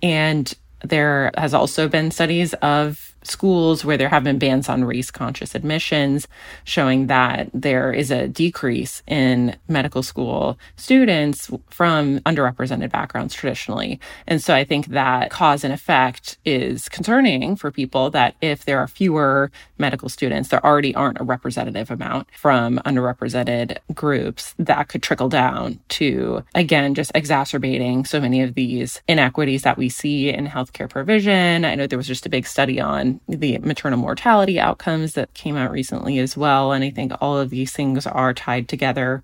And 0.00 0.54
there 0.84 1.32
has 1.36 1.54
also 1.54 1.88
been 1.88 2.12
studies 2.12 2.54
of 2.54 3.13
schools 3.24 3.84
where 3.84 3.96
there 3.96 4.08
have 4.08 4.24
been 4.24 4.38
bans 4.38 4.68
on 4.68 4.84
race 4.84 5.10
conscious 5.10 5.54
admissions, 5.54 6.28
showing 6.64 7.06
that 7.08 7.50
there 7.52 7.92
is 7.92 8.10
a 8.10 8.28
decrease 8.28 9.02
in 9.06 9.56
medical 9.68 10.02
school 10.02 10.58
students 10.76 11.50
from 11.70 12.20
underrepresented 12.20 12.90
backgrounds 12.90 13.34
traditionally. 13.34 14.00
And 14.26 14.42
so 14.42 14.54
I 14.54 14.64
think 14.64 14.86
that 14.88 15.30
cause 15.30 15.64
and 15.64 15.72
effect 15.72 16.38
is 16.44 16.88
concerning 16.88 17.56
for 17.56 17.70
people 17.70 18.10
that 18.10 18.36
if 18.40 18.64
there 18.64 18.78
are 18.78 18.88
fewer 18.88 19.50
medical 19.78 20.08
students, 20.08 20.48
there 20.48 20.64
already 20.64 20.94
aren't 20.94 21.20
a 21.20 21.24
representative 21.24 21.90
amount 21.90 22.28
from 22.36 22.78
underrepresented 22.84 23.78
groups 23.94 24.54
that 24.58 24.88
could 24.88 25.02
trickle 25.02 25.28
down 25.28 25.80
to, 25.88 26.44
again, 26.54 26.94
just 26.94 27.12
exacerbating 27.14 28.04
so 28.04 28.20
many 28.20 28.42
of 28.42 28.54
these 28.54 29.02
inequities 29.08 29.62
that 29.62 29.78
we 29.78 29.88
see 29.88 30.28
in 30.30 30.46
healthcare 30.46 30.88
provision. 30.88 31.64
I 31.64 31.74
know 31.74 31.86
there 31.86 31.98
was 31.98 32.06
just 32.06 32.26
a 32.26 32.30
big 32.30 32.46
study 32.46 32.80
on 32.80 33.13
the 33.28 33.58
maternal 33.58 33.98
mortality 33.98 34.58
outcomes 34.58 35.14
that 35.14 35.32
came 35.34 35.56
out 35.56 35.70
recently 35.70 36.18
as 36.18 36.36
well. 36.36 36.72
And 36.72 36.84
I 36.84 36.90
think 36.90 37.12
all 37.20 37.38
of 37.38 37.50
these 37.50 37.72
things 37.72 38.06
are 38.06 38.34
tied 38.34 38.68
together. 38.68 39.22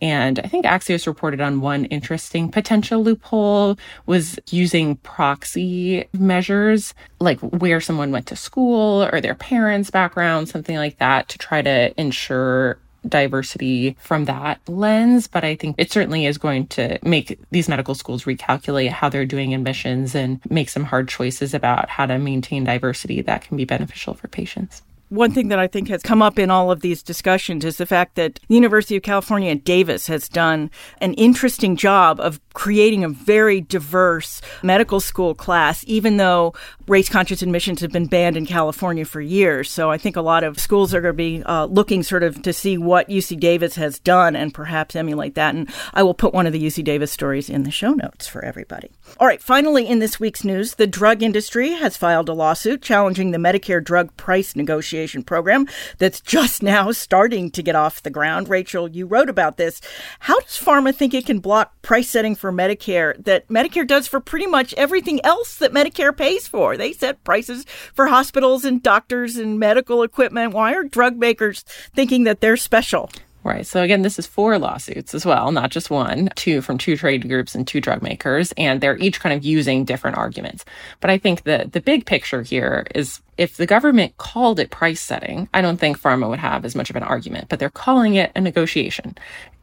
And 0.00 0.38
I 0.40 0.48
think 0.48 0.64
Axios 0.64 1.06
reported 1.06 1.40
on 1.40 1.60
one 1.60 1.84
interesting 1.86 2.50
potential 2.50 3.02
loophole 3.02 3.78
was 4.06 4.38
using 4.50 4.96
proxy 4.96 6.08
measures, 6.12 6.94
like 7.20 7.38
where 7.40 7.80
someone 7.80 8.10
went 8.10 8.26
to 8.26 8.36
school 8.36 9.08
or 9.12 9.20
their 9.20 9.34
parents' 9.34 9.90
background, 9.90 10.48
something 10.48 10.76
like 10.76 10.98
that, 10.98 11.28
to 11.28 11.38
try 11.38 11.62
to 11.62 11.98
ensure 12.00 12.78
diversity 13.06 13.96
from 14.00 14.26
that 14.26 14.60
lens, 14.68 15.26
but 15.26 15.44
I 15.44 15.56
think 15.56 15.76
it 15.78 15.90
certainly 15.90 16.26
is 16.26 16.38
going 16.38 16.66
to 16.68 16.98
make 17.02 17.38
these 17.50 17.68
medical 17.68 17.94
schools 17.94 18.24
recalculate 18.24 18.90
how 18.90 19.08
they're 19.08 19.26
doing 19.26 19.54
admissions 19.54 20.14
and 20.14 20.40
make 20.48 20.68
some 20.68 20.84
hard 20.84 21.08
choices 21.08 21.54
about 21.54 21.88
how 21.88 22.06
to 22.06 22.18
maintain 22.18 22.64
diversity 22.64 23.22
that 23.22 23.42
can 23.42 23.56
be 23.56 23.64
beneficial 23.64 24.14
for 24.14 24.28
patients. 24.28 24.82
One 25.12 25.30
thing 25.30 25.48
that 25.48 25.58
I 25.58 25.66
think 25.66 25.88
has 25.88 26.02
come 26.02 26.22
up 26.22 26.38
in 26.38 26.50
all 26.50 26.70
of 26.70 26.80
these 26.80 27.02
discussions 27.02 27.66
is 27.66 27.76
the 27.76 27.84
fact 27.84 28.14
that 28.14 28.40
the 28.48 28.54
University 28.54 28.96
of 28.96 29.02
California 29.02 29.54
Davis 29.54 30.06
has 30.06 30.26
done 30.26 30.70
an 31.02 31.12
interesting 31.14 31.76
job 31.76 32.18
of 32.18 32.40
creating 32.54 33.04
a 33.04 33.10
very 33.10 33.60
diverse 33.60 34.40
medical 34.62 35.00
school 35.00 35.34
class, 35.34 35.84
even 35.86 36.16
though 36.16 36.54
race 36.86 37.10
conscious 37.10 37.42
admissions 37.42 37.82
have 37.82 37.92
been 37.92 38.06
banned 38.06 38.38
in 38.38 38.46
California 38.46 39.04
for 39.04 39.20
years. 39.20 39.70
So 39.70 39.90
I 39.90 39.98
think 39.98 40.16
a 40.16 40.22
lot 40.22 40.44
of 40.44 40.58
schools 40.58 40.94
are 40.94 41.02
going 41.02 41.12
to 41.12 41.16
be 41.16 41.42
uh, 41.44 41.66
looking 41.66 42.02
sort 42.02 42.22
of 42.22 42.40
to 42.42 42.52
see 42.54 42.78
what 42.78 43.08
UC 43.08 43.38
Davis 43.38 43.74
has 43.74 43.98
done 43.98 44.34
and 44.34 44.54
perhaps 44.54 44.96
emulate 44.96 45.34
that. 45.34 45.54
And 45.54 45.68
I 45.92 46.02
will 46.02 46.14
put 46.14 46.32
one 46.32 46.46
of 46.46 46.54
the 46.54 46.64
UC 46.64 46.84
Davis 46.84 47.12
stories 47.12 47.50
in 47.50 47.64
the 47.64 47.70
show 47.70 47.92
notes 47.92 48.26
for 48.26 48.42
everybody. 48.42 48.90
All 49.20 49.26
right, 49.26 49.42
finally, 49.42 49.86
in 49.86 49.98
this 49.98 50.18
week's 50.18 50.42
news, 50.42 50.76
the 50.76 50.86
drug 50.86 51.22
industry 51.22 51.72
has 51.72 51.98
filed 51.98 52.30
a 52.30 52.32
lawsuit 52.32 52.80
challenging 52.80 53.30
the 53.30 53.38
Medicare 53.38 53.84
drug 53.84 54.16
price 54.16 54.56
negotiation 54.56 55.01
program 55.24 55.66
that's 55.98 56.20
just 56.20 56.62
now 56.62 56.92
starting 56.92 57.50
to 57.50 57.62
get 57.62 57.74
off 57.74 58.02
the 58.02 58.10
ground. 58.10 58.48
Rachel, 58.48 58.88
you 58.88 59.06
wrote 59.06 59.28
about 59.28 59.56
this. 59.56 59.80
How 60.20 60.38
does 60.40 60.60
pharma 60.60 60.94
think 60.94 61.14
it 61.14 61.26
can 61.26 61.40
block 61.40 61.72
price 61.82 62.08
setting 62.08 62.34
for 62.34 62.52
Medicare 62.52 63.22
that 63.24 63.48
Medicare 63.48 63.86
does 63.86 64.06
for 64.06 64.20
pretty 64.20 64.46
much 64.46 64.72
everything 64.74 65.20
else 65.24 65.56
that 65.56 65.72
Medicare 65.72 66.16
pays 66.16 66.46
for? 66.46 66.76
They 66.76 66.92
set 66.92 67.24
prices 67.24 67.64
for 67.94 68.06
hospitals 68.06 68.64
and 68.64 68.82
doctors 68.82 69.36
and 69.36 69.58
medical 69.58 70.02
equipment. 70.02 70.54
Why 70.54 70.74
are 70.74 70.84
drug 70.84 71.16
makers 71.16 71.62
thinking 71.94 72.24
that 72.24 72.40
they're 72.40 72.56
special? 72.56 73.10
Right. 73.44 73.66
So 73.66 73.82
again, 73.82 74.02
this 74.02 74.20
is 74.20 74.26
four 74.26 74.56
lawsuits 74.56 75.14
as 75.14 75.26
well, 75.26 75.50
not 75.50 75.72
just 75.72 75.90
one, 75.90 76.30
two 76.36 76.60
from 76.60 76.78
two 76.78 76.96
trade 76.96 77.28
groups 77.28 77.56
and 77.56 77.66
two 77.66 77.80
drug 77.80 78.00
makers, 78.00 78.52
and 78.56 78.80
they're 78.80 78.96
each 78.98 79.18
kind 79.18 79.34
of 79.34 79.44
using 79.44 79.84
different 79.84 80.16
arguments. 80.16 80.64
But 81.00 81.10
I 81.10 81.18
think 81.18 81.42
the 81.42 81.68
the 81.70 81.80
big 81.80 82.06
picture 82.06 82.42
here 82.42 82.86
is 82.94 83.20
if 83.38 83.56
the 83.56 83.66
government 83.66 84.16
called 84.16 84.60
it 84.60 84.70
price 84.70 85.00
setting, 85.00 85.48
I 85.52 85.60
don't 85.60 85.78
think 85.78 86.00
pharma 86.00 86.28
would 86.28 86.38
have 86.38 86.64
as 86.64 86.76
much 86.76 86.88
of 86.88 86.94
an 86.94 87.02
argument, 87.02 87.48
but 87.48 87.58
they're 87.58 87.70
calling 87.70 88.14
it 88.14 88.30
a 88.36 88.40
negotiation. 88.40 89.16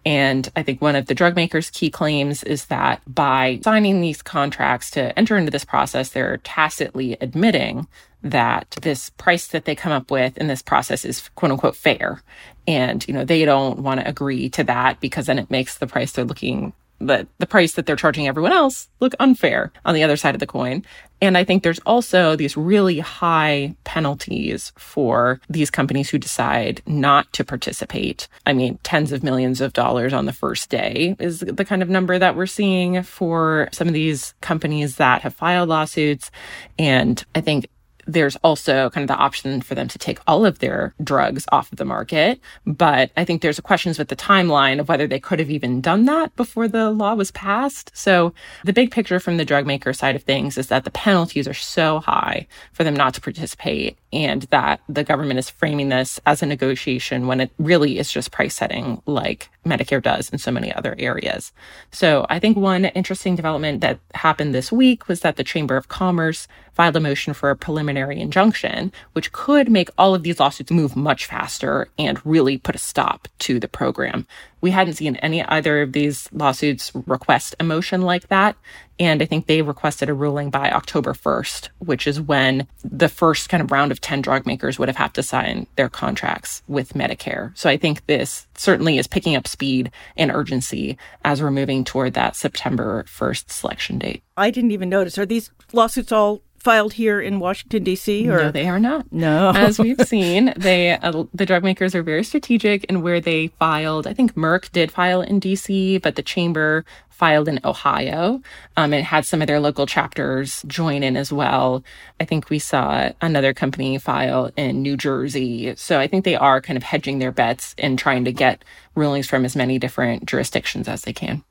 And 0.06 0.50
I 0.56 0.64
think 0.64 0.82
one 0.82 0.96
of 0.96 1.06
the 1.06 1.16
drug 1.16 1.36
makers' 1.36 1.70
key 1.70 1.90
claims 1.90 2.44
is 2.44 2.66
that 2.66 3.02
by 3.08 3.60
signing 3.64 4.02
these 4.02 4.22
contracts 4.22 4.92
to 4.92 5.18
enter 5.18 5.38
into 5.38 5.52
this 5.52 5.66
process, 5.66 6.10
they're 6.10 6.38
tacitly 6.38 7.18
admitting 7.22 7.88
that 8.24 8.78
this 8.82 9.10
price 9.12 9.48
that 9.48 9.66
they 9.66 9.76
come 9.76 9.92
up 9.92 10.12
with 10.12 10.38
in 10.38 10.48
this 10.48 10.62
process 10.62 11.06
is 11.06 11.30
quote 11.36 11.52
unquote 11.52 11.76
fair. 11.76 12.22
And, 12.68 13.08
you 13.08 13.14
know, 13.14 13.26
they 13.26 13.46
don't 13.46 13.80
want 13.80 14.00
to 14.00 14.08
agree 14.08 14.50
to 14.50 14.64
that 14.66 15.00
because 15.00 15.26
then 15.26 15.40
it 15.40 15.50
makes 15.50 15.78
the 15.78 15.88
price 15.88 16.12
they're 16.12 16.26
looking 16.26 16.74
the, 17.00 17.28
the 17.38 17.48
price 17.48 17.74
that 17.74 17.86
they're 17.86 17.96
charging 17.96 18.28
everyone 18.28 18.52
else 18.52 18.90
look 19.00 19.16
unfair 19.20 19.72
on 19.86 19.94
the 19.94 20.04
other 20.04 20.18
side 20.18 20.36
of 20.36 20.40
the 20.40 20.48
coin. 20.48 20.86
And 21.22 21.38
I 21.38 21.44
think 21.44 21.64
there's 21.64 21.80
also 21.80 22.36
these 22.36 22.56
really 22.56 23.00
high 23.00 23.76
penalties 23.84 24.72
for 24.78 25.42
these 25.50 25.70
companies 25.70 26.10
who 26.10 26.18
decide 26.18 26.82
not 26.86 27.32
to 27.34 27.44
participate. 27.44 28.28
I 28.46 28.54
mean, 28.54 28.80
tens 28.84 29.12
of 29.12 29.24
millions 29.24 29.60
of 29.60 29.74
dollars 29.74 30.14
on 30.14 30.26
the 30.26 30.34
first 30.34 30.70
day 30.70 31.16
is 31.20 31.40
the 31.40 31.66
kind 31.66 31.82
of 31.82 31.90
number 31.90 32.20
that 32.20 32.36
we're 32.36 32.46
seeing 32.46 33.02
for 33.04 33.70
some 33.72 33.88
of 33.88 33.94
these 33.94 34.34
companies 34.42 34.96
that 34.98 35.22
have 35.24 35.34
filed 35.34 35.70
lawsuits. 35.70 36.32
And 36.78 37.24
I 37.36 37.42
think 37.42 37.68
there's 38.14 38.36
also 38.38 38.90
kind 38.90 39.04
of 39.04 39.16
the 39.16 39.22
option 39.22 39.62
for 39.62 39.76
them 39.76 39.88
to 39.88 40.00
take 40.00 40.20
all 40.26 40.46
of 40.46 40.60
their 40.60 40.94
drugs 41.04 41.46
off 41.52 41.72
of 41.72 41.78
the 41.78 41.86
market. 41.86 42.40
But 42.66 43.12
I 43.16 43.24
think 43.24 43.42
there's 43.42 43.60
questions 43.60 44.00
with 44.00 44.08
the 44.08 44.16
timeline 44.16 44.80
of 44.80 44.90
whether 44.90 45.06
they 45.06 45.20
could 45.20 45.40
have 45.40 45.52
even 45.52 45.82
done 45.82 46.06
that 46.06 46.36
before 46.36 46.68
the 46.68 46.90
law 46.90 47.14
was 47.14 47.32
passed. 47.32 47.92
So 47.94 48.34
the 48.64 48.74
big 48.74 48.92
picture 48.92 49.20
from 49.20 49.38
the 49.38 49.46
drug 49.46 49.68
maker 49.68 49.94
side 49.94 50.16
of 50.16 50.24
things 50.24 50.58
is 50.58 50.68
that 50.68 50.84
the 50.84 50.92
penalties 50.92 51.48
are 51.48 51.54
so 51.54 52.00
high 52.00 52.48
for 52.74 52.84
them 52.84 52.96
not 52.96 53.14
to 53.14 53.22
participate 53.22 53.99
and 54.12 54.44
that 54.44 54.82
the 54.90 55.04
government 55.04 55.40
is 55.40 55.50
framing 55.50 55.90
this 55.90 56.20
as 56.26 56.42
a 56.42 56.46
negotiation 56.46 57.28
when 57.28 57.40
it 57.40 57.52
really 57.60 58.00
is 58.00 58.12
just 58.12 58.32
price 58.32 58.56
setting 58.56 59.02
like 59.06 59.50
Medicare 59.66 60.02
does 60.02 60.30
in 60.30 60.40
so 60.40 60.52
many 60.52 60.74
other 60.74 60.96
areas. 60.98 61.52
So 61.92 62.26
I 62.30 62.40
think 62.40 62.58
one 62.58 62.86
interesting 62.86 63.36
development 63.36 63.82
that 63.82 64.00
happened 64.16 64.54
this 64.54 64.72
week 64.72 65.08
was 65.08 65.22
that 65.22 65.36
the 65.36 65.44
Chamber 65.44 65.78
of 65.78 65.90
Commerce 65.90 66.48
filed 66.74 66.96
a 66.96 67.00
motion 67.00 67.34
for 67.34 67.50
a 67.50 67.56
preliminary 67.56 68.20
injunction, 68.20 68.92
which 69.14 69.32
could 69.32 69.70
make 69.70 69.90
all 69.98 70.16
of 70.16 70.24
these 70.24 70.40
lawsuits 70.40 70.72
move 70.72 70.96
much 70.96 71.26
faster 71.26 71.90
and 72.00 72.26
really 72.26 72.58
put 72.58 72.76
a 72.76 72.80
stop 72.80 73.28
to 73.40 73.60
the 73.60 73.68
program. 73.68 74.26
We 74.62 74.72
hadn't 74.72 74.96
seen 74.96 75.16
any 75.18 75.44
either 75.44 75.82
of 75.82 75.94
these 75.94 76.30
lawsuits 76.32 76.92
request 77.06 77.56
a 77.60 77.64
motion 77.64 78.02
like 78.02 78.28
that. 78.28 78.56
And 79.00 79.22
I 79.22 79.26
think 79.26 79.48
they 79.48 79.62
requested 79.62 80.10
a 80.10 80.14
ruling 80.14 80.50
by 80.50 80.70
October 80.72 81.14
1st, 81.14 81.70
which 81.80 82.06
is 82.06 82.20
when 82.20 82.68
the 82.84 83.08
first 83.08 83.48
kind 83.48 83.64
of 83.64 83.72
round 83.72 83.94
of 83.94 84.02
10 84.02 84.22
drug 84.22 84.46
makers 84.46 84.78
would 84.78 84.90
have 84.90 84.98
had 84.98 85.14
to 85.14 85.24
sign 85.24 85.68
their 85.78 85.88
contracts 85.88 86.62
with 86.68 86.94
Medicare. 86.94 87.58
So 87.58 87.70
I 87.70 87.78
think 87.78 88.06
this 88.08 88.48
certainly 88.56 88.98
is 88.98 89.08
picking 89.08 89.38
up 89.38 89.48
speed 89.48 89.92
and 90.18 90.32
urgency 90.32 90.98
as 91.24 91.42
we're 91.42 91.52
moving 91.52 91.86
toward 91.86 92.14
that 92.16 92.36
September 92.36 93.06
1st 93.08 93.50
selection 93.50 94.00
date. 94.00 94.22
I 94.36 94.52
didn't 94.52 94.72
even 94.72 94.90
notice. 94.90 95.18
Are 95.18 95.26
these 95.26 95.50
lawsuits 95.72 96.12
all 96.12 96.42
filed 96.60 96.94
here 96.94 97.20
in 97.20 97.40
Washington 97.40 97.84
D.C. 97.84 98.30
Or 98.30 98.44
no, 98.44 98.52
they 98.52 98.68
are 98.68 98.80
not. 98.80 99.12
No, 99.12 99.52
as 99.56 99.80
we've 99.80 100.02
seen, 100.08 100.54
they 100.56 100.92
uh, 100.92 101.24
the 101.34 101.46
drug 101.46 101.64
makers 101.64 101.96
are 101.96 102.04
very 102.04 102.24
strategic 102.24 102.84
in 102.86 103.02
where 103.02 103.22
they 103.22 103.48
filed. 103.60 104.08
I 104.08 104.14
think 104.14 104.36
Merck 104.36 104.72
did 104.72 104.92
file 104.92 105.22
in 105.22 105.40
D.C., 105.40 105.98
but 106.00 106.16
the 106.16 106.24
chamber 106.24 106.86
filed 107.10 107.50
in 107.50 107.60
Ohio. 107.66 108.42
Um, 108.78 108.94
and 108.94 109.04
had 109.04 109.26
some 109.26 109.42
of 109.42 109.48
their 109.48 109.60
local 109.60 109.86
chapters 109.86 110.64
join 110.68 111.04
in 111.04 111.18
as 111.18 111.34
well. 111.34 111.84
I 112.20 112.24
think 112.24 112.50
we 112.50 112.60
saw 112.60 113.12
another 113.20 113.54
company 113.54 113.98
file 113.98 114.52
in 114.56 114.82
New 114.82 114.96
Jersey. 114.96 115.76
So 115.76 116.00
I 116.00 116.08
think 116.08 116.24
they 116.24 116.38
are 116.38 116.62
kind 116.62 116.78
of 116.78 116.84
hedging 116.84 117.20
their 117.20 117.34
bets 117.34 117.76
and 117.78 118.00
trying 118.00 118.24
to 118.24 118.32
get 118.32 118.64
rulings 118.96 119.28
from 119.28 119.44
as 119.44 119.54
many 119.54 119.78
different 119.80 120.26
jurisdictions 120.26 120.88
as 120.88 121.02
they 121.02 121.12
can 121.12 121.44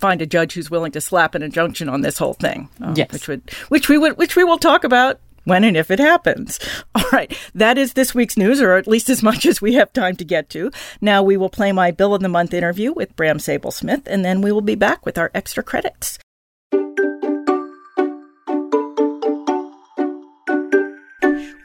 find 0.00 0.20
a 0.20 0.26
judge 0.26 0.52
who's 0.52 0.70
willing 0.70 0.92
to 0.92 1.00
slap 1.00 1.34
an 1.34 1.42
injunction 1.42 1.88
on 1.88 2.02
this 2.02 2.18
whole 2.18 2.34
thing. 2.34 2.68
Uh, 2.82 2.94
yes. 2.96 3.12
which 3.12 3.28
would 3.28 3.50
which 3.68 3.88
we 3.88 3.98
would 3.98 4.16
which 4.16 4.36
we 4.36 4.44
will 4.44 4.58
talk 4.58 4.84
about 4.84 5.20
when 5.44 5.64
and 5.64 5.76
if 5.76 5.90
it 5.90 5.98
happens. 5.98 6.60
All 6.94 7.04
right, 7.12 7.36
that 7.54 7.78
is 7.78 7.94
this 7.94 8.14
week's 8.14 8.36
news, 8.36 8.60
or 8.60 8.74
at 8.74 8.86
least 8.86 9.08
as 9.08 9.22
much 9.22 9.46
as 9.50 9.60
we 9.60 9.74
have 9.74 9.92
time 9.92 10.16
to 10.16 10.24
get 10.24 10.50
to. 10.50 10.70
Now 11.00 11.22
we 11.22 11.36
will 11.36 11.50
play 11.50 11.72
my 11.72 11.90
Bill 11.90 12.14
of 12.14 12.22
the 12.22 12.28
Month 12.28 12.54
interview 12.54 12.92
with 12.92 13.16
Bram 13.16 13.38
Sable 13.38 13.70
Smith, 13.70 14.02
and 14.06 14.24
then 14.24 14.42
we 14.42 14.52
will 14.52 14.60
be 14.60 14.74
back 14.74 15.04
with 15.06 15.18
our 15.18 15.30
extra 15.34 15.62
credits. 15.62 16.18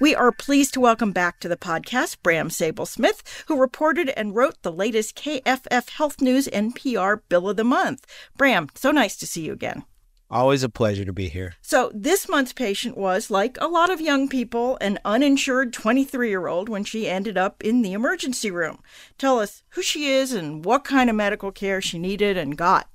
We 0.03 0.13
are 0.13 0.33
pleased 0.33 0.73
to 0.73 0.81
welcome 0.81 1.13
back 1.13 1.39
to 1.39 1.47
the 1.47 1.55
podcast 1.55 2.17
Bram 2.21 2.49
Sable 2.49 2.85
Smith, 2.85 3.23
who 3.47 3.57
reported 3.57 4.09
and 4.09 4.35
wrote 4.35 4.61
the 4.61 4.69
latest 4.69 5.15
KFF 5.15 5.91
Health 5.91 6.19
News 6.19 6.49
NPR 6.49 7.21
Bill 7.29 7.47
of 7.47 7.55
the 7.55 7.63
Month. 7.63 8.05
Bram, 8.35 8.67
so 8.75 8.91
nice 8.91 9.15
to 9.15 9.25
see 9.25 9.45
you 9.45 9.53
again. 9.53 9.85
Always 10.29 10.61
a 10.61 10.67
pleasure 10.67 11.05
to 11.05 11.13
be 11.13 11.29
here. 11.29 11.55
So, 11.61 11.89
this 11.95 12.27
month's 12.27 12.51
patient 12.51 12.97
was, 12.97 13.31
like 13.31 13.57
a 13.61 13.67
lot 13.67 13.89
of 13.89 14.01
young 14.01 14.27
people, 14.27 14.77
an 14.81 14.99
uninsured 15.05 15.71
23 15.71 16.27
year 16.27 16.47
old 16.47 16.67
when 16.67 16.83
she 16.83 17.07
ended 17.07 17.37
up 17.37 17.63
in 17.63 17.81
the 17.81 17.93
emergency 17.93 18.51
room. 18.51 18.79
Tell 19.17 19.39
us 19.39 19.63
who 19.69 19.81
she 19.81 20.07
is 20.11 20.33
and 20.33 20.65
what 20.65 20.83
kind 20.83 21.09
of 21.09 21.15
medical 21.15 21.53
care 21.53 21.81
she 21.81 21.97
needed 21.97 22.35
and 22.35 22.57
got. 22.57 22.89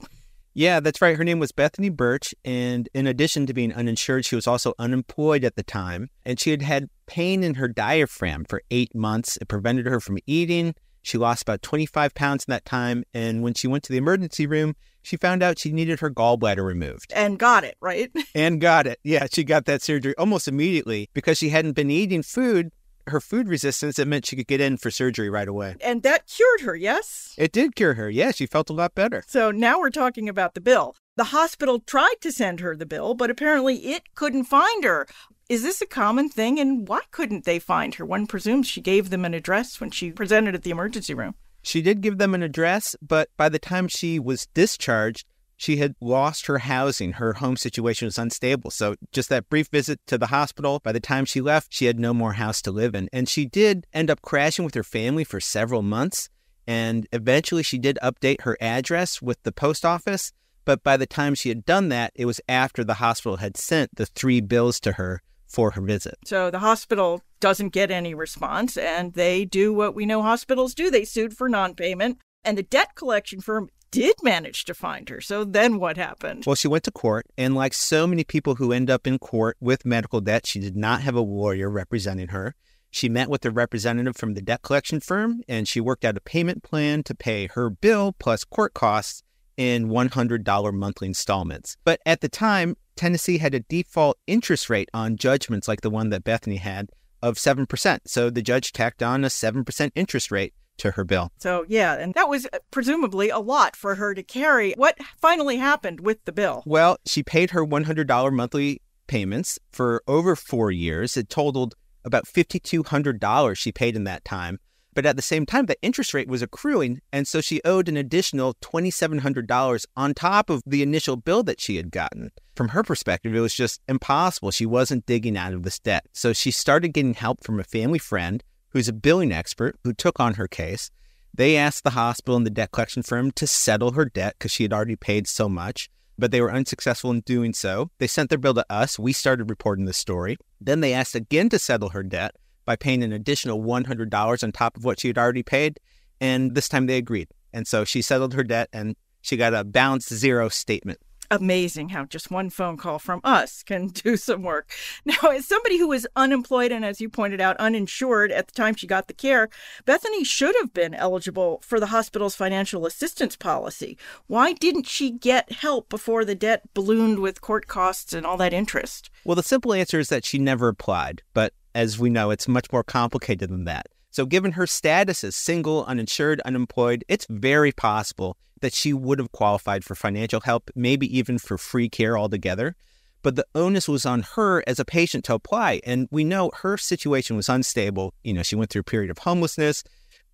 Yeah, 0.59 0.81
that's 0.81 1.01
right. 1.01 1.16
Her 1.16 1.23
name 1.23 1.38
was 1.38 1.53
Bethany 1.53 1.88
Birch. 1.88 2.35
And 2.44 2.88
in 2.92 3.07
addition 3.07 3.47
to 3.47 3.55
being 3.55 3.73
uninsured, 3.73 4.25
she 4.25 4.35
was 4.35 4.49
also 4.49 4.75
unemployed 4.77 5.44
at 5.44 5.55
the 5.55 5.62
time. 5.62 6.11
And 6.27 6.40
she 6.40 6.51
had 6.51 6.62
had 6.62 6.88
pain 7.07 7.44
in 7.44 7.55
her 7.55 7.68
diaphragm 7.68 8.44
for 8.44 8.62
eight 8.73 8.92
months. 8.92 9.37
It 9.37 9.47
prevented 9.47 9.87
her 9.87 10.01
from 10.01 10.18
eating. 10.27 10.75
She 11.01 11.16
lost 11.16 11.42
about 11.42 11.62
25 11.62 12.12
pounds 12.12 12.44
in 12.49 12.51
that 12.51 12.64
time. 12.64 13.05
And 13.14 13.44
when 13.44 13.55
she 13.55 13.68
went 13.68 13.85
to 13.85 13.92
the 13.92 13.99
emergency 13.99 14.49
room, 14.49 14.75
she 15.01 15.16
found 15.16 15.44
out 15.44 15.61
she 15.61 15.71
needed 15.71 16.01
her 16.01 16.11
gallbladder 16.11 16.66
removed. 16.66 17.12
And 17.14 17.38
got 17.38 17.62
it, 17.62 17.77
right? 17.81 18.11
and 18.35 18.61
got 18.61 18.88
it. 18.88 18.99
Yeah, 19.05 19.29
she 19.33 19.44
got 19.44 19.64
that 19.66 19.81
surgery 19.81 20.16
almost 20.18 20.49
immediately 20.49 21.09
because 21.14 21.38
she 21.38 21.51
hadn't 21.51 21.75
been 21.75 21.88
eating 21.88 22.25
food 22.25 22.73
her 23.11 23.21
food 23.21 23.49
resistance, 23.49 23.99
it 23.99 24.09
meant 24.09 24.27
she 24.27 24.37
could 24.37 24.47
get 24.47 24.61
in 24.61 24.77
for 24.77 24.90
surgery 24.90 25.31
right 25.31 25.49
away. 25.49 25.77
And 25.81 26.03
that 26.03 26.27
cured 26.27 26.61
her, 26.62 26.75
yes? 26.77 27.35
It 27.38 27.53
did 27.53 27.75
cure 27.75 27.94
her. 27.94 28.09
Yeah, 28.11 28.31
she 28.31 28.47
felt 28.47 28.71
a 28.71 28.73
lot 28.73 28.94
better. 28.94 29.23
So 29.27 29.51
now 29.51 29.81
we're 29.81 29.90
talking 29.90 30.29
about 30.29 30.55
the 30.55 30.61
bill. 30.61 30.94
The 31.16 31.25
hospital 31.25 31.81
tried 31.81 32.16
to 32.21 32.31
send 32.31 32.61
her 32.61 32.77
the 32.77 32.87
bill, 32.87 33.14
but 33.14 33.31
apparently 33.31 33.77
it 33.88 34.14
couldn't 34.14 34.44
find 34.44 34.85
her. 34.85 35.07
Is 35.49 35.62
this 35.62 35.81
a 35.81 35.87
common 35.87 36.29
thing? 36.29 36.61
And 36.61 36.87
why 36.87 37.01
couldn't 37.11 37.44
they 37.44 37.59
find 37.59 37.94
her? 37.94 38.05
One 38.05 38.27
presumes 38.27 38.68
she 38.68 38.81
gave 38.81 39.11
them 39.11 39.25
an 39.25 39.35
address 39.35 39.81
when 39.81 39.90
she 39.90 40.12
presented 40.12 40.55
at 40.55 40.62
the 40.62 40.71
emergency 40.71 41.14
room. 41.14 41.35
She 41.62 41.83
did 41.83 42.03
give 42.03 42.18
them 42.18 42.35
an 42.35 42.42
address, 42.42 42.94
but 43.03 43.31
by 43.37 43.49
the 43.49 43.59
time 43.59 43.88
she 43.88 44.18
was 44.18 44.47
discharged, 44.55 45.27
she 45.59 45.77
had 45.77 45.97
lost 46.01 46.47
her 46.47 46.59
housing. 46.59 47.14
Her 47.14 47.35
home 47.35 47.57
situation 47.57 48.07
was 48.07 48.16
unstable. 48.16 48.71
So, 48.71 48.94
just 49.12 49.29
that 49.29 49.51
brief 49.51 49.68
visit 49.68 50.01
to 50.07 50.16
the 50.16 50.29
hospital, 50.29 50.81
by 50.83 50.92
the 50.92 51.01
time 51.01 51.25
she 51.25 51.40
left, 51.40 51.75
she 51.75 51.87
had 51.87 51.99
no 51.99 52.14
more 52.14 52.35
house 52.35 52.62
to 52.62 52.71
live 52.71 52.94
in. 52.94 53.11
And 53.12 53.29
she 53.29 53.44
did 53.44 53.87
end 53.92 54.09
up 54.09 54.23
crashing 54.23 54.64
with 54.64 54.75
her 54.75 54.85
family 54.85 55.25
for 55.25 55.40
several 55.40 55.83
months. 55.83 56.31
And 56.66 57.09
eventually, 57.12 57.64
she 57.64 57.77
did 57.77 57.99
update 58.03 58.42
her 58.42 58.57
address 58.61 59.21
with 59.21 59.42
the 59.42 59.53
post 59.53 59.85
office. 59.85 60.33
But 60.64 60.85
by 60.85 60.97
the 60.97 61.07
time 61.07 61.35
she 61.35 61.49
had 61.49 61.64
done 61.64 61.88
that, 61.88 62.12
it 62.14 62.27
was 62.27 62.40
after 62.49 62.85
the 62.85 62.94
hospital 62.94 63.38
had 63.38 63.57
sent 63.57 63.97
the 63.97 64.07
three 64.07 64.40
bills 64.40 64.79
to 64.81 64.92
her 64.92 65.23
for 65.49 65.73
her 65.73 65.81
visit. 65.81 66.18
So 66.25 66.51
the 66.51 66.59
hospital 66.61 67.23
doesn't 67.40 67.71
get 67.71 67.90
any 67.90 68.14
response, 68.14 68.77
and 68.77 69.14
they 69.14 69.44
do 69.44 69.73
what 69.73 69.94
we 69.94 70.07
know 70.07 70.23
hospitals 70.23 70.75
do 70.75 70.90
they 70.90 71.05
sued 71.05 71.37
for 71.37 71.49
non 71.49 71.75
payment. 71.75 72.18
And 72.44 72.57
the 72.57 72.62
debt 72.62 72.94
collection 72.94 73.40
firm 73.40 73.71
did 73.90 74.14
manage 74.22 74.64
to 74.64 74.74
find 74.74 75.09
her. 75.09 75.20
So 75.20 75.44
then 75.44 75.79
what 75.79 75.96
happened? 75.96 76.44
Well, 76.46 76.57
she 76.57 76.68
went 76.68 76.85
to 76.85 76.90
court, 76.90 77.27
and 77.37 77.55
like 77.55 77.74
so 77.74 78.07
many 78.07 78.24
people 78.24 78.57
who 78.57 78.72
end 78.72 78.90
up 78.90 79.07
in 79.07 79.18
court 79.18 79.57
with 79.61 79.85
medical 79.85 80.20
debt, 80.20 80.46
she 80.46 80.61
did 80.61 80.77
not 80.77 81.03
have 81.03 81.14
a 81.14 81.20
lawyer 81.20 81.70
representing 81.70 82.29
her. 82.29 82.55
She 82.90 83.09
met 83.09 83.29
with 83.29 83.44
a 83.44 83.51
representative 83.51 84.16
from 84.16 84.35
the 84.35 84.42
debt 84.42 84.62
collection 84.62 85.01
firm, 85.01 85.42
and 85.48 85.68
she 85.68 85.81
worked 85.81 86.05
out 86.05 86.16
a 86.16 86.20
payment 86.20 86.62
plan 86.62 87.03
to 87.05 87.14
pay 87.14 87.46
her 87.48 87.68
bill 87.68 88.14
plus 88.18 88.44
court 88.44 88.74
costs 88.74 89.22
in 89.57 89.88
$100 89.88 90.72
monthly 90.72 91.09
installments. 91.09 91.77
But 91.85 92.01
at 92.07 92.20
the 92.20 92.29
time, 92.29 92.77
Tennessee 92.96 93.38
had 93.38 93.55
a 93.55 93.61
default 93.61 94.16
interest 94.27 94.70
rate 94.70 94.88
on 94.94 95.16
judgments 95.16 95.68
like 95.68 95.83
the 95.83 95.90
one 95.90 96.09
that 96.11 96.24
Bethany 96.24 96.57
had 96.57 96.90
of 97.22 97.37
7%. 97.37 98.01
So 98.07 98.31
the 98.31 98.42
judge 98.42 98.72
tacked 98.72 99.03
on 99.03 99.24
a 99.24 99.29
7% 99.29 99.90
interest 99.94 100.31
rate 100.31 100.55
to 100.78 100.92
her 100.92 101.04
bill. 101.04 101.30
So, 101.38 101.64
yeah, 101.68 101.94
and 101.94 102.14
that 102.14 102.28
was 102.28 102.46
uh, 102.46 102.58
presumably 102.70 103.28
a 103.28 103.38
lot 103.38 103.76
for 103.76 103.94
her 103.94 104.14
to 104.14 104.22
carry. 104.22 104.72
What 104.74 104.98
finally 105.20 105.56
happened 105.56 106.00
with 106.00 106.24
the 106.24 106.32
bill? 106.32 106.62
Well, 106.66 106.98
she 107.06 107.22
paid 107.22 107.50
her 107.50 107.64
$100 107.64 108.32
monthly 108.32 108.80
payments 109.06 109.58
for 109.72 110.02
over 110.06 110.36
four 110.36 110.70
years. 110.70 111.16
It 111.16 111.28
totaled 111.28 111.74
about 112.04 112.26
$5,200 112.26 113.56
she 113.56 113.72
paid 113.72 113.96
in 113.96 114.04
that 114.04 114.24
time. 114.24 114.58
But 114.94 115.06
at 115.06 115.14
the 115.14 115.22
same 115.22 115.46
time, 115.46 115.66
the 115.66 115.80
interest 115.80 116.12
rate 116.12 116.26
was 116.26 116.42
accruing, 116.42 117.00
and 117.12 117.28
so 117.28 117.40
she 117.40 117.60
owed 117.64 117.88
an 117.88 117.96
additional 117.96 118.54
$2,700 118.54 119.84
on 119.96 120.12
top 120.12 120.50
of 120.50 120.60
the 120.66 120.82
initial 120.82 121.14
bill 121.14 121.44
that 121.44 121.60
she 121.60 121.76
had 121.76 121.92
gotten. 121.92 122.32
From 122.56 122.70
her 122.70 122.82
perspective, 122.82 123.32
it 123.32 123.38
was 123.38 123.54
just 123.54 123.80
impossible. 123.86 124.50
She 124.50 124.66
wasn't 124.66 125.06
digging 125.06 125.36
out 125.36 125.52
of 125.52 125.62
this 125.62 125.78
debt. 125.78 126.06
So 126.14 126.32
she 126.32 126.50
started 126.50 126.88
getting 126.88 127.14
help 127.14 127.44
from 127.44 127.60
a 127.60 127.64
family 127.64 128.00
friend 128.00 128.42
who's 128.70 128.88
a 128.88 128.92
billing 128.92 129.33
expert 129.33 129.76
who 129.85 129.92
took 129.92 130.20
on 130.20 130.35
her 130.35 130.48
case. 130.48 130.90
They 131.35 131.57
asked 131.57 131.85
the 131.85 131.90
hospital 131.90 132.37
and 132.37 132.46
the 132.46 132.50
debt 132.50 132.72
collection 132.72 133.02
firm 133.02 133.31
to 133.33 133.46
settle 133.46 133.92
her 133.92 134.07
debt 134.07 134.37
because 134.38 134.52
she 134.52 134.64
had 134.64 134.72
already 134.72 134.96
paid 134.96 135.28
so 135.28 135.48
much, 135.48 135.88
but 136.18 136.31
they 136.31 136.40
were 136.40 136.52
unsuccessful 136.52 137.11
in 137.11 137.20
doing 137.20 137.52
so. 137.52 137.90
They 137.98 138.07
sent 138.07 138.31
their 138.31 138.38
bill 138.38 138.54
to 138.54 138.66
us. 138.70 138.98
We 138.98 139.12
started 139.12 139.50
reporting 139.50 139.85
the 139.85 139.92
story. 139.92 140.37
Then 140.61 140.81
they 140.81 140.92
asked 140.92 141.14
again 141.14 141.48
to 141.50 141.59
settle 141.59 141.90
her 141.90 142.02
debt 142.02 142.35
by 142.64 142.76
paying 142.76 143.02
an 143.02 143.12
additional 143.12 143.62
$100 143.62 144.42
on 144.42 144.52
top 144.52 144.76
of 144.76 144.85
what 144.85 145.00
she 145.00 145.09
had 145.09 145.18
already 145.18 145.42
paid. 145.42 145.78
And 146.20 146.54
this 146.54 146.68
time 146.68 146.87
they 146.87 146.98
agreed. 146.98 147.28
And 147.52 147.66
so 147.66 147.85
she 147.85 148.02
settled 148.02 148.35
her 148.35 148.44
debt 148.44 148.68
and 148.72 148.96
she 149.22 149.37
got 149.37 149.54
a 149.54 149.64
balanced 149.64 150.12
zero 150.12 150.48
statement 150.48 150.98
amazing 151.30 151.90
how 151.90 152.04
just 152.04 152.30
one 152.30 152.50
phone 152.50 152.76
call 152.76 152.98
from 152.98 153.20
us 153.24 153.62
can 153.62 153.86
do 154.04 154.16
some 154.16 154.42
work. 154.42 154.70
Now, 155.04 155.30
as 155.30 155.46
somebody 155.46 155.78
who 155.78 155.88
was 155.88 156.06
unemployed 156.16 156.72
and, 156.72 156.84
as 156.84 157.00
you 157.00 157.08
pointed 157.08 157.40
out, 157.40 157.56
uninsured 157.58 158.32
at 158.32 158.46
the 158.46 158.52
time 158.52 158.74
she 158.74 158.86
got 158.86 159.08
the 159.08 159.14
care, 159.14 159.48
Bethany 159.84 160.24
should 160.24 160.54
have 160.60 160.72
been 160.72 160.94
eligible 160.94 161.60
for 161.62 161.80
the 161.80 161.86
hospital's 161.86 162.34
financial 162.34 162.86
assistance 162.86 163.36
policy. 163.36 163.96
Why 164.26 164.52
didn't 164.52 164.86
she 164.86 165.10
get 165.10 165.52
help 165.52 165.88
before 165.88 166.24
the 166.24 166.34
debt 166.34 166.62
ballooned 166.74 167.18
with 167.18 167.40
court 167.40 167.66
costs 167.66 168.12
and 168.12 168.26
all 168.26 168.36
that 168.38 168.52
interest? 168.52 169.10
Well, 169.24 169.36
the 169.36 169.42
simple 169.42 169.72
answer 169.72 169.98
is 169.98 170.08
that 170.08 170.24
she 170.24 170.38
never 170.38 170.68
applied. 170.68 171.22
But 171.34 171.52
as 171.74 171.98
we 171.98 172.10
know, 172.10 172.30
it's 172.30 172.48
much 172.48 172.72
more 172.72 172.84
complicated 172.84 173.50
than 173.50 173.64
that. 173.64 173.86
So, 174.18 174.26
given 174.26 174.50
her 174.50 174.66
status 174.66 175.22
as 175.22 175.37
single, 175.37 175.85
uninsured, 175.85 176.40
unemployed, 176.40 177.04
it's 177.07 177.24
very 177.31 177.70
possible 177.70 178.37
that 178.61 178.74
she 178.74 178.92
would 178.92 179.20
have 179.20 179.31
qualified 179.31 179.85
for 179.85 179.94
financial 179.94 180.40
help, 180.40 180.72
maybe 180.74 181.07
even 181.16 181.38
for 181.38 181.57
free 181.57 181.88
care 181.88 182.18
altogether. 182.18 182.74
But 183.22 183.37
the 183.37 183.46
onus 183.54 183.87
was 183.87 184.04
on 184.04 184.22
her 184.35 184.64
as 184.66 184.81
a 184.81 184.85
patient 184.85 185.24
to 185.26 185.35
apply. 185.35 185.83
And 185.85 186.09
we 186.11 186.24
know 186.24 186.50
her 186.62 186.76
situation 186.76 187.37
was 187.37 187.48
unstable. 187.48 188.12
You 188.24 188.35
know, 188.35 188.42
she 188.42 188.57
went 188.57 188.70
through 188.70 188.81
a 188.81 188.90
period 188.90 189.12
of 189.12 189.18
homelessness. 189.18 189.85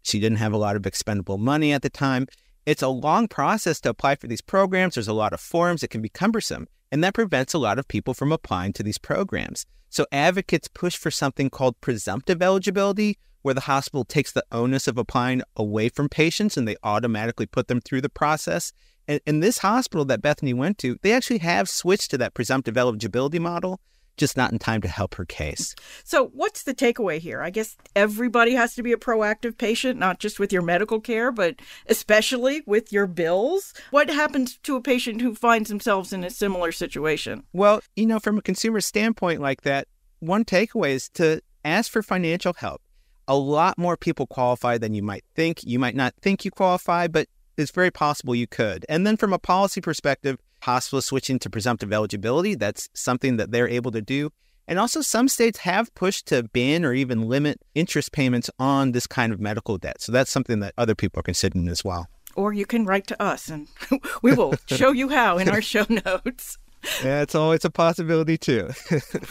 She 0.01 0.19
didn't 0.19 0.39
have 0.39 0.55
a 0.55 0.57
lot 0.57 0.77
of 0.77 0.87
expendable 0.87 1.37
money 1.37 1.71
at 1.71 1.83
the 1.83 1.91
time. 1.91 2.27
It's 2.65 2.81
a 2.81 2.89
long 2.89 3.29
process 3.29 3.83
to 3.83 3.91
apply 3.91 4.15
for 4.15 4.29
these 4.29 4.41
programs. 4.41 4.95
There's 4.95 5.09
a 5.09 5.13
lot 5.13 5.35
of 5.35 5.43
forms. 5.43 5.83
It 5.83 5.91
can 5.91 6.01
be 6.01 6.09
cumbersome. 6.09 6.69
And 6.91 7.05
that 7.05 7.13
prevents 7.13 7.53
a 7.53 7.59
lot 7.59 7.79
of 7.79 7.87
people 7.87 8.15
from 8.15 8.33
applying 8.33 8.73
to 8.73 8.83
these 8.83 8.97
programs. 8.97 9.67
So 9.91 10.07
advocates 10.11 10.69
push 10.69 10.97
for 10.97 11.11
something 11.11 11.51
called 11.51 11.79
presumptive 11.83 12.41
eligibility, 12.41 13.19
where 13.45 13.55
the 13.55 13.61
hospital 13.61 14.07
takes 14.07 14.33
the 14.33 14.45
onus 14.51 14.89
of 14.89 14.97
applying 14.97 15.43
away 15.55 15.91
from 15.91 16.09
patients 16.09 16.57
and 16.57 16.67
they 16.67 16.77
automatically 16.83 17.45
put 17.45 17.69
them 17.69 17.79
through 17.79 18.01
the 18.01 18.09
process. 18.09 18.73
And 19.07 19.21
in 19.27 19.41
this 19.41 19.59
hospital 19.59 20.07
that 20.07 20.23
Bethany 20.23 20.55
went 20.55 20.79
to, 20.79 20.97
they 21.03 21.13
actually 21.13 21.39
have 21.39 21.69
switched 21.69 22.11
to 22.13 22.19
that 22.19 22.33
presumptive 22.33 22.79
eligibility 22.79 23.39
model, 23.39 23.83
just 24.17 24.39
not 24.39 24.51
in 24.51 24.59
time 24.59 24.81
to 24.81 24.89
help 24.89 25.17
her 25.17 25.27
case. 25.27 25.75
So, 26.05 26.29
what's 26.29 26.63
the 26.63 26.73
takeaway 26.73 27.19
here? 27.19 27.43
I 27.43 27.51
guess 27.51 27.77
everybody 27.95 28.55
has 28.55 28.75
to 28.77 28.83
be 28.83 28.93
a 28.93 28.97
proactive 28.97 29.59
patient, 29.59 29.99
not 29.99 30.21
just 30.21 30.41
with 30.41 30.51
your 30.51 30.63
medical 30.63 30.99
care, 30.99 31.31
but 31.31 31.57
especially 31.87 32.63
with 32.65 32.95
your 32.95 33.07
bills. 33.07 33.75
What 33.91 34.09
happens 34.09 34.57
to 34.63 34.77
a 34.77 34.81
patient 34.81 35.21
who 35.21 35.35
finds 35.35 35.69
themselves 35.69 36.15
in 36.15 36.25
a 36.25 36.31
similar 36.31 36.73
situation? 36.73 37.43
Well, 37.53 37.83
you 37.95 38.07
know, 38.07 38.21
from 38.21 38.39
a 38.39 38.43
consumer 38.43 38.81
standpoint 38.81 39.43
like 39.43 39.63
that, 39.63 39.87
one 40.21 40.47
takeaway 40.47 40.93
is 40.93 41.11
to 41.11 41.43
ask 41.63 41.93
for 41.93 42.03
financial 42.03 42.55
help 42.55 42.81
a 43.29 43.37
lot 43.37 43.79
more 43.79 43.97
people 43.97 44.27
qualify 44.27 44.79
than 44.79 44.95
you 44.95 45.03
might 45.03 45.25
think. 45.35 45.63
You 45.65 45.79
might 45.79 45.95
not 45.95 46.15
think 46.21 46.45
you 46.45 46.51
qualify, 46.51 47.09
but 47.09 47.29
it's 47.57 47.71
very 47.71 47.91
possible 47.91 48.35
you 48.35 48.47
could. 48.47 48.85
And 48.89 49.07
then 49.07 49.17
from 49.17 49.33
a 49.33 49.39
policy 49.39 49.81
perspective, 49.81 50.39
hospitals 50.63 51.07
switching 51.07 51.39
to 51.41 51.51
presumptive 51.51 51.93
eligibility, 51.93 52.55
that's 52.55 52.89
something 52.95 53.37
that 53.37 53.51
they're 53.51 53.69
able 53.69 53.91
to 53.93 54.03
do. 54.03 54.31
And 54.67 54.79
also, 54.79 55.03
some 55.03 55.29
states 55.29 55.59
have 55.59 55.95
pushed 55.95 56.27
to 56.29 56.43
ban 56.43 56.87
or 56.87 56.95
even 56.95 57.29
limit 57.29 57.61
interest 57.75 58.13
payments 58.13 58.49
on 58.59 58.93
this 58.93 59.07
kind 59.07 59.33
of 59.33 59.39
medical 59.39 59.77
debt. 59.77 60.01
So 60.01 60.11
that's 60.11 60.31
something 60.31 60.61
that 60.61 60.73
other 60.79 60.95
people 60.95 61.21
are 61.21 61.23
considering 61.23 61.69
as 61.69 61.85
well. 61.85 62.09
Or 62.35 62.53
you 62.53 62.65
can 62.65 62.87
write 62.87 63.07
to 63.09 63.23
us 63.23 63.49
and 63.49 63.69
we 64.23 64.33
will 64.35 64.55
show 64.67 64.93
you 64.93 65.11
how 65.11 65.37
in 65.39 65.49
our 65.49 65.61
show 65.63 65.85
notes. 66.07 66.57
Yeah, 67.03 67.23
it's 67.23 67.35
always 67.35 67.65
a 67.65 67.71
possibility 67.71 68.37
too. 68.37 68.71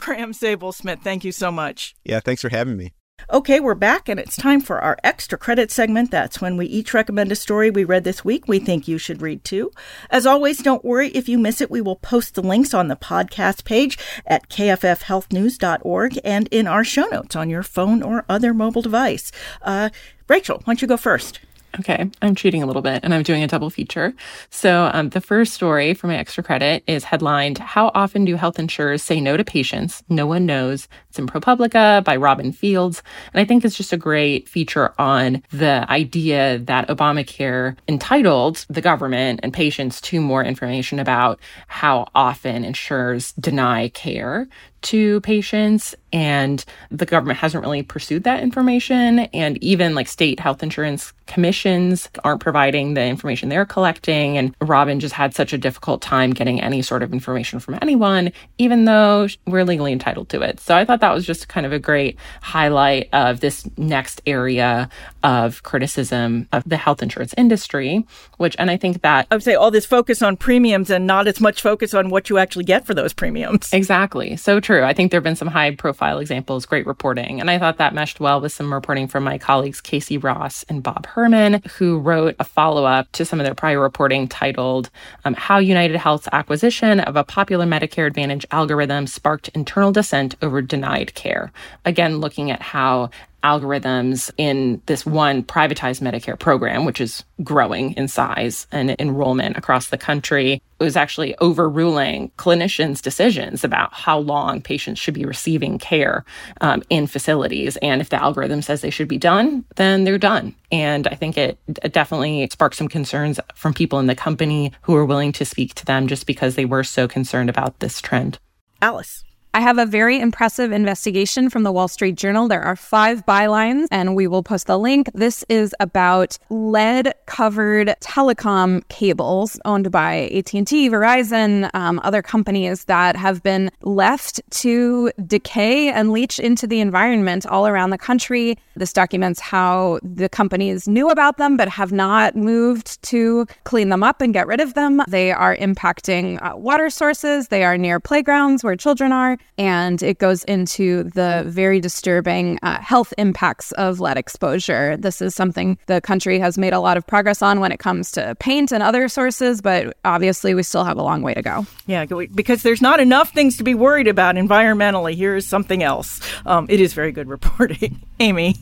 Bram 0.05 0.33
Sable 0.33 0.71
Smith, 0.71 0.99
thank 1.03 1.23
you 1.23 1.31
so 1.31 1.51
much. 1.51 1.95
Yeah, 2.03 2.19
thanks 2.19 2.41
for 2.41 2.49
having 2.49 2.77
me. 2.77 2.93
Okay, 3.29 3.61
we're 3.61 3.73
back, 3.73 4.09
and 4.09 4.19
it's 4.19 4.35
time 4.35 4.59
for 4.59 4.81
our 4.81 4.97
extra 5.01 5.37
credit 5.37 5.71
segment. 5.71 6.11
That's 6.11 6.41
when 6.41 6.57
we 6.57 6.65
each 6.65 6.93
recommend 6.93 7.31
a 7.31 7.35
story 7.35 7.69
we 7.69 7.85
read 7.85 8.03
this 8.03 8.25
week 8.25 8.49
we 8.49 8.59
think 8.59 8.85
you 8.85 8.97
should 8.97 9.21
read 9.21 9.45
too. 9.45 9.71
As 10.09 10.25
always, 10.25 10.61
don't 10.61 10.83
worry 10.83 11.07
if 11.09 11.29
you 11.29 11.37
miss 11.37 11.61
it. 11.61 11.71
We 11.71 11.79
will 11.79 11.95
post 11.95 12.35
the 12.35 12.41
links 12.41 12.73
on 12.73 12.89
the 12.89 12.97
podcast 12.97 13.63
page 13.63 13.97
at 14.27 14.49
kffhealthnews.org 14.49 16.19
and 16.23 16.49
in 16.51 16.67
our 16.67 16.83
show 16.83 17.05
notes 17.05 17.35
on 17.35 17.49
your 17.49 17.63
phone 17.63 18.03
or 18.03 18.25
other 18.27 18.53
mobile 18.53 18.81
device. 18.81 19.31
Uh, 19.61 19.89
Rachel, 20.27 20.57
why 20.57 20.73
don't 20.73 20.81
you 20.81 20.87
go 20.87 20.97
first? 20.97 21.39
Okay, 21.79 22.07
I'm 22.21 22.35
cheating 22.35 22.61
a 22.61 22.67
little 22.67 22.83
bit 22.83 22.99
and 23.03 23.15
I'm 23.15 23.23
doing 23.23 23.41
a 23.41 23.47
double 23.47 23.71
feature. 23.71 24.13
So, 24.51 24.91
um, 24.93 25.09
the 25.09 25.19
first 25.19 25.53
story 25.53 25.95
for 25.95 26.05
my 26.05 26.15
extra 26.15 26.43
credit 26.43 26.83
is 26.85 27.03
headlined 27.03 27.57
How 27.57 27.89
Often 27.95 28.25
Do 28.25 28.35
Health 28.35 28.59
Insurers 28.59 29.01
Say 29.01 29.19
No 29.19 29.37
to 29.37 29.43
Patients? 29.43 30.03
No 30.07 30.27
One 30.27 30.45
Knows. 30.45 30.87
It's 31.09 31.17
in 31.17 31.25
ProPublica 31.25 32.03
by 32.03 32.15
Robin 32.15 32.51
Fields. 32.51 33.01
And 33.33 33.41
I 33.41 33.45
think 33.45 33.65
it's 33.65 33.75
just 33.75 33.91
a 33.91 33.97
great 33.97 34.47
feature 34.47 34.93
on 34.99 35.41
the 35.49 35.89
idea 35.89 36.59
that 36.59 36.89
Obamacare 36.89 37.75
entitled 37.87 38.67
the 38.69 38.81
government 38.81 39.39
and 39.41 39.51
patients 39.51 39.99
to 40.01 40.21
more 40.21 40.43
information 40.43 40.99
about 40.99 41.39
how 41.67 42.07
often 42.13 42.63
insurers 42.63 43.31
deny 43.33 43.89
care 43.89 44.47
to 44.83 45.21
patients 45.21 45.95
and 46.11 46.63
the 46.91 47.05
government 47.05 47.39
hasn't 47.39 47.63
really 47.63 47.81
pursued 47.81 48.23
that 48.23 48.43
information. 48.43 49.19
And 49.19 49.61
even 49.63 49.95
like 49.95 50.07
state 50.07 50.39
health 50.39 50.61
insurance 50.61 51.11
commissions 51.25 52.09
aren't 52.23 52.41
providing 52.41 52.93
the 52.93 53.03
information 53.03 53.49
they're 53.49 53.65
collecting. 53.65 54.37
And 54.37 54.55
robin 54.61 54.99
just 54.99 55.15
had 55.15 55.33
such 55.33 55.53
a 55.53 55.57
difficult 55.57 56.01
time 56.01 56.31
getting 56.31 56.61
any 56.61 56.81
sort 56.81 57.01
of 57.01 57.13
information 57.13 57.59
from 57.59 57.77
anyone 57.81 58.31
even 58.57 58.85
though 58.85 59.27
we're 59.47 59.63
legally 59.63 59.91
entitled 59.91 60.29
to 60.29 60.41
it. 60.41 60.59
So 60.59 60.75
i 60.75 60.85
thought 60.85 61.01
that 61.01 61.13
was 61.13 61.25
just 61.25 61.47
kind 61.47 61.65
of 61.65 61.71
a 61.71 61.79
great 61.79 62.17
highlight 62.41 63.09
of 63.13 63.39
this 63.39 63.67
next 63.77 64.21
area 64.25 64.89
of 65.23 65.63
criticism 65.63 66.47
of 66.51 66.63
the 66.65 66.77
health 66.77 67.01
insurance 67.01 67.33
industry 67.37 68.05
which 68.37 68.55
and 68.59 68.69
i 68.69 68.77
think 68.77 69.01
that 69.01 69.25
i 69.31 69.35
would 69.35 69.43
say 69.43 69.55
all 69.55 69.71
this 69.71 69.85
focus 69.85 70.21
on 70.21 70.35
premiums 70.37 70.89
and 70.89 71.07
not 71.07 71.27
as 71.27 71.39
much 71.39 71.61
focus 71.61 71.93
on 71.93 72.09
what 72.09 72.29
you 72.29 72.37
actually 72.37 72.65
get 72.65 72.85
for 72.85 72.93
those 72.93 73.13
premiums. 73.13 73.71
Exactly. 73.73 74.35
So 74.35 74.59
true 74.59 74.72
true. 74.73 74.83
I 74.83 74.93
think 74.93 75.11
there 75.11 75.19
have 75.19 75.23
been 75.23 75.35
some 75.35 75.49
high 75.49 75.75
profile 75.75 76.17
examples, 76.17 76.65
great 76.65 76.87
reporting. 76.87 77.39
And 77.39 77.51
I 77.51 77.59
thought 77.59 77.77
that 77.77 77.93
meshed 77.93 78.19
well 78.19 78.41
with 78.41 78.53
some 78.53 78.73
reporting 78.73 79.07
from 79.07 79.23
my 79.23 79.37
colleagues, 79.37 79.79
Casey 79.79 80.17
Ross 80.17 80.63
and 80.67 80.81
Bob 80.81 81.05
Herman, 81.05 81.61
who 81.77 81.99
wrote 81.99 82.35
a 82.39 82.43
follow 82.43 82.83
up 82.83 83.11
to 83.11 83.23
some 83.23 83.39
of 83.39 83.45
their 83.45 83.53
prior 83.53 83.79
reporting 83.79 84.27
titled 84.27 84.89
um, 85.25 85.35
How 85.35 85.61
UnitedHealth's 85.61 86.27
Acquisition 86.31 86.99
of 87.01 87.15
a 87.15 87.23
Popular 87.23 87.67
Medicare 87.67 88.07
Advantage 88.07 88.47
Algorithm 88.49 89.05
Sparked 89.05 89.49
Internal 89.49 89.91
Dissent 89.91 90.33
Over 90.41 90.63
Denied 90.63 91.13
Care. 91.13 91.51
Again, 91.85 92.17
looking 92.17 92.49
at 92.49 92.63
how 92.63 93.11
algorithms 93.43 94.31
in 94.37 94.81
this 94.85 95.05
one 95.05 95.43
privatized 95.43 96.01
Medicare 96.01 96.39
program, 96.39 96.85
which 96.85 97.01
is 97.01 97.23
growing 97.43 97.93
in 97.93 98.07
size 98.07 98.67
and 98.71 98.95
enrollment 98.99 99.57
across 99.57 99.89
the 99.89 99.97
country. 99.97 100.61
It 100.79 100.83
was 100.83 100.95
actually 100.95 101.35
overruling 101.37 102.31
clinicians' 102.37 103.01
decisions 103.01 103.63
about 103.63 103.93
how 103.93 104.19
long 104.19 104.61
patients 104.61 104.99
should 104.99 105.13
be 105.13 105.25
receiving 105.25 105.77
care 105.77 106.25
um, 106.61 106.83
in 106.89 107.07
facilities. 107.07 107.77
And 107.77 108.01
if 108.01 108.09
the 108.09 108.21
algorithm 108.21 108.61
says 108.61 108.81
they 108.81 108.89
should 108.89 109.07
be 109.07 109.17
done, 109.17 109.65
then 109.75 110.03
they're 110.03 110.17
done. 110.17 110.55
And 110.71 111.07
I 111.07 111.15
think 111.15 111.37
it, 111.37 111.57
it 111.83 111.93
definitely 111.93 112.47
sparked 112.51 112.75
some 112.75 112.87
concerns 112.87 113.39
from 113.55 113.73
people 113.73 113.99
in 113.99 114.07
the 114.07 114.15
company 114.15 114.71
who 114.81 114.93
were 114.93 115.05
willing 115.05 115.31
to 115.33 115.45
speak 115.45 115.73
to 115.75 115.85
them 115.85 116.07
just 116.07 116.25
because 116.25 116.55
they 116.55 116.65
were 116.65 116.83
so 116.83 117.07
concerned 117.07 117.49
about 117.49 117.79
this 117.79 118.01
trend. 118.01 118.39
Alice. 118.81 119.23
I 119.55 119.61
have 119.61 119.77
a 119.77 119.85
very 119.85 120.19
impressive 120.19 120.71
investigation 120.71 121.47
from 121.47 121.61
the 121.61 121.71
Wall 121.71 121.87
Street 121.87 122.15
Journal. 122.15 122.47
There 122.47 122.63
are 122.63 122.75
five 122.75 123.23
bylines, 123.23 123.85
and 123.91 124.15
we 124.15 124.25
will 124.25 124.41
post 124.41 124.65
the 124.65 124.79
link. 124.79 125.11
This 125.13 125.45
is 125.47 125.75
about 125.79 126.39
lead 126.49 127.13
covered 127.27 127.93
telecom 128.01 128.81
cables 128.89 129.59
owned 129.63 129.91
by 129.91 130.27
AT&T, 130.33 130.89
Verizon, 130.89 131.69
um, 131.75 132.01
other 132.03 132.23
companies 132.23 132.85
that 132.85 133.15
have 133.15 133.43
been 133.43 133.69
left 133.83 134.41
to 134.61 135.11
decay 135.27 135.89
and 135.89 136.11
leach 136.11 136.39
into 136.39 136.65
the 136.65 136.79
environment 136.79 137.45
all 137.45 137.67
around 137.67 137.91
the 137.91 137.97
country. 137.99 138.57
This 138.75 138.91
documents 138.91 139.39
how 139.39 139.99
the 140.01 140.29
companies 140.29 140.87
knew 140.87 141.11
about 141.11 141.37
them 141.37 141.57
but 141.57 141.69
have 141.69 141.91
not 141.91 142.35
moved 142.35 143.03
to 143.03 143.45
clean 143.65 143.89
them 143.89 144.01
up 144.01 144.19
and 144.19 144.33
get 144.33 144.47
rid 144.47 144.61
of 144.61 144.73
them. 144.73 145.03
They 145.07 145.31
are 145.31 145.55
impacting 145.57 146.41
uh, 146.41 146.57
water 146.57 146.89
sources. 146.89 147.49
They 147.49 147.63
are 147.63 147.77
near 147.77 147.99
playgrounds 147.99 148.63
where 148.63 148.75
children 148.75 149.11
are 149.11 149.37
and 149.57 150.01
it 150.01 150.17
goes 150.17 150.43
into 150.45 151.03
the 151.03 151.43
very 151.45 151.79
disturbing 151.79 152.59
uh, 152.63 152.79
health 152.79 153.13
impacts 153.17 153.71
of 153.73 153.99
lead 153.99 154.17
exposure. 154.17 154.97
This 154.97 155.21
is 155.21 155.35
something 155.35 155.77
the 155.85 156.01
country 156.01 156.39
has 156.39 156.57
made 156.57 156.73
a 156.73 156.79
lot 156.79 156.97
of 156.97 157.05
progress 157.05 157.41
on 157.41 157.59
when 157.59 157.71
it 157.71 157.79
comes 157.79 158.11
to 158.13 158.35
paint 158.35 158.71
and 158.71 158.81
other 158.81 159.07
sources, 159.07 159.61
but 159.61 159.95
obviously 160.05 160.53
we 160.53 160.63
still 160.63 160.83
have 160.83 160.97
a 160.97 161.03
long 161.03 161.21
way 161.21 161.33
to 161.33 161.41
go. 161.41 161.65
Yeah, 161.85 162.05
because 162.33 162.63
there's 162.63 162.81
not 162.81 162.99
enough 162.99 163.31
things 163.31 163.57
to 163.57 163.63
be 163.63 163.75
worried 163.75 164.07
about 164.07 164.35
environmentally. 164.35 165.15
Here's 165.15 165.45
something 165.45 165.83
else. 165.83 166.19
Um, 166.45 166.65
it 166.69 166.79
is 166.79 166.93
very 166.93 167.11
good 167.11 167.27
reporting. 167.27 168.01
Amy. 168.19 168.55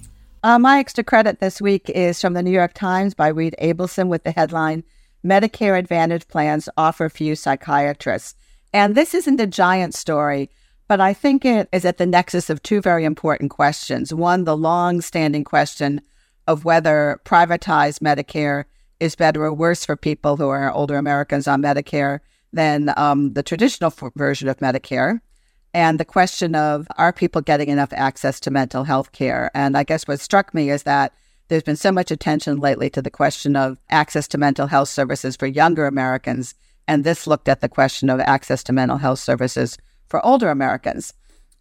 Uh, 0.44 0.58
my 0.58 0.80
extra 0.80 1.04
credit 1.04 1.40
this 1.40 1.62
week 1.62 1.90
is 1.90 2.20
from 2.20 2.34
the 2.34 2.42
New 2.42 2.52
York 2.52 2.74
Times 2.74 3.14
by 3.14 3.28
Reed 3.28 3.56
Abelson 3.62 4.08
with 4.08 4.24
the 4.24 4.32
headline 4.32 4.84
Medicare 5.24 5.78
Advantage 5.78 6.28
plans 6.28 6.68
offer 6.78 7.10
few 7.10 7.36
psychiatrists. 7.36 8.36
And 8.74 8.96
this 8.96 9.14
isn't 9.14 9.40
a 9.40 9.48
giant 9.48 9.94
story. 9.94 10.50
But 10.92 11.00
I 11.00 11.14
think 11.14 11.46
it 11.46 11.70
is 11.72 11.86
at 11.86 12.00
the 12.00 12.06
nexus 12.06 12.50
of 12.50 12.62
two 12.62 12.82
very 12.82 13.06
important 13.06 13.50
questions. 13.50 14.14
One, 14.14 14.44
the 14.44 14.58
long 14.58 15.00
standing 15.00 15.46
question 15.46 16.02
of 16.48 16.66
whether 16.66 17.22
privatized 17.24 18.00
Medicare 18.00 18.66
is 19.00 19.16
better 19.16 19.46
or 19.46 19.54
worse 19.54 19.86
for 19.86 19.96
people 19.96 20.36
who 20.36 20.50
are 20.50 20.70
older 20.70 20.98
Americans 20.98 21.48
on 21.48 21.62
Medicare 21.62 22.20
than 22.52 22.94
um, 22.98 23.32
the 23.32 23.42
traditional 23.42 23.94
version 24.18 24.50
of 24.50 24.58
Medicare. 24.58 25.22
And 25.74 25.98
the 25.98 26.04
question 26.04 26.56
of 26.56 26.90
are 26.98 27.14
people 27.14 27.40
getting 27.40 27.70
enough 27.70 27.94
access 27.94 28.42
to 28.42 28.52
mental 28.52 28.84
health 28.84 29.14
care? 29.14 29.50
And 29.54 29.78
I 29.78 29.84
guess 29.84 30.06
what 30.10 30.20
struck 30.20 30.54
me 30.54 30.72
is 30.72 30.84
that 30.84 31.14
there's 31.48 31.64
been 31.64 31.78
so 31.78 31.94
much 31.94 32.12
attention 32.12 32.58
lately 32.58 32.90
to 32.90 33.02
the 33.02 33.10
question 33.10 33.56
of 33.56 33.80
access 33.90 34.28
to 34.28 34.38
mental 34.38 34.68
health 34.68 34.90
services 34.90 35.38
for 35.38 35.48
younger 35.48 35.86
Americans. 35.86 36.54
And 36.86 37.06
this 37.06 37.28
looked 37.28 37.48
at 37.48 37.62
the 37.62 37.70
question 37.70 38.10
of 38.10 38.20
access 38.20 38.62
to 38.64 38.74
mental 38.74 38.98
health 38.98 39.20
services 39.20 39.78
for 40.12 40.24
older 40.24 40.50
Americans. 40.50 41.14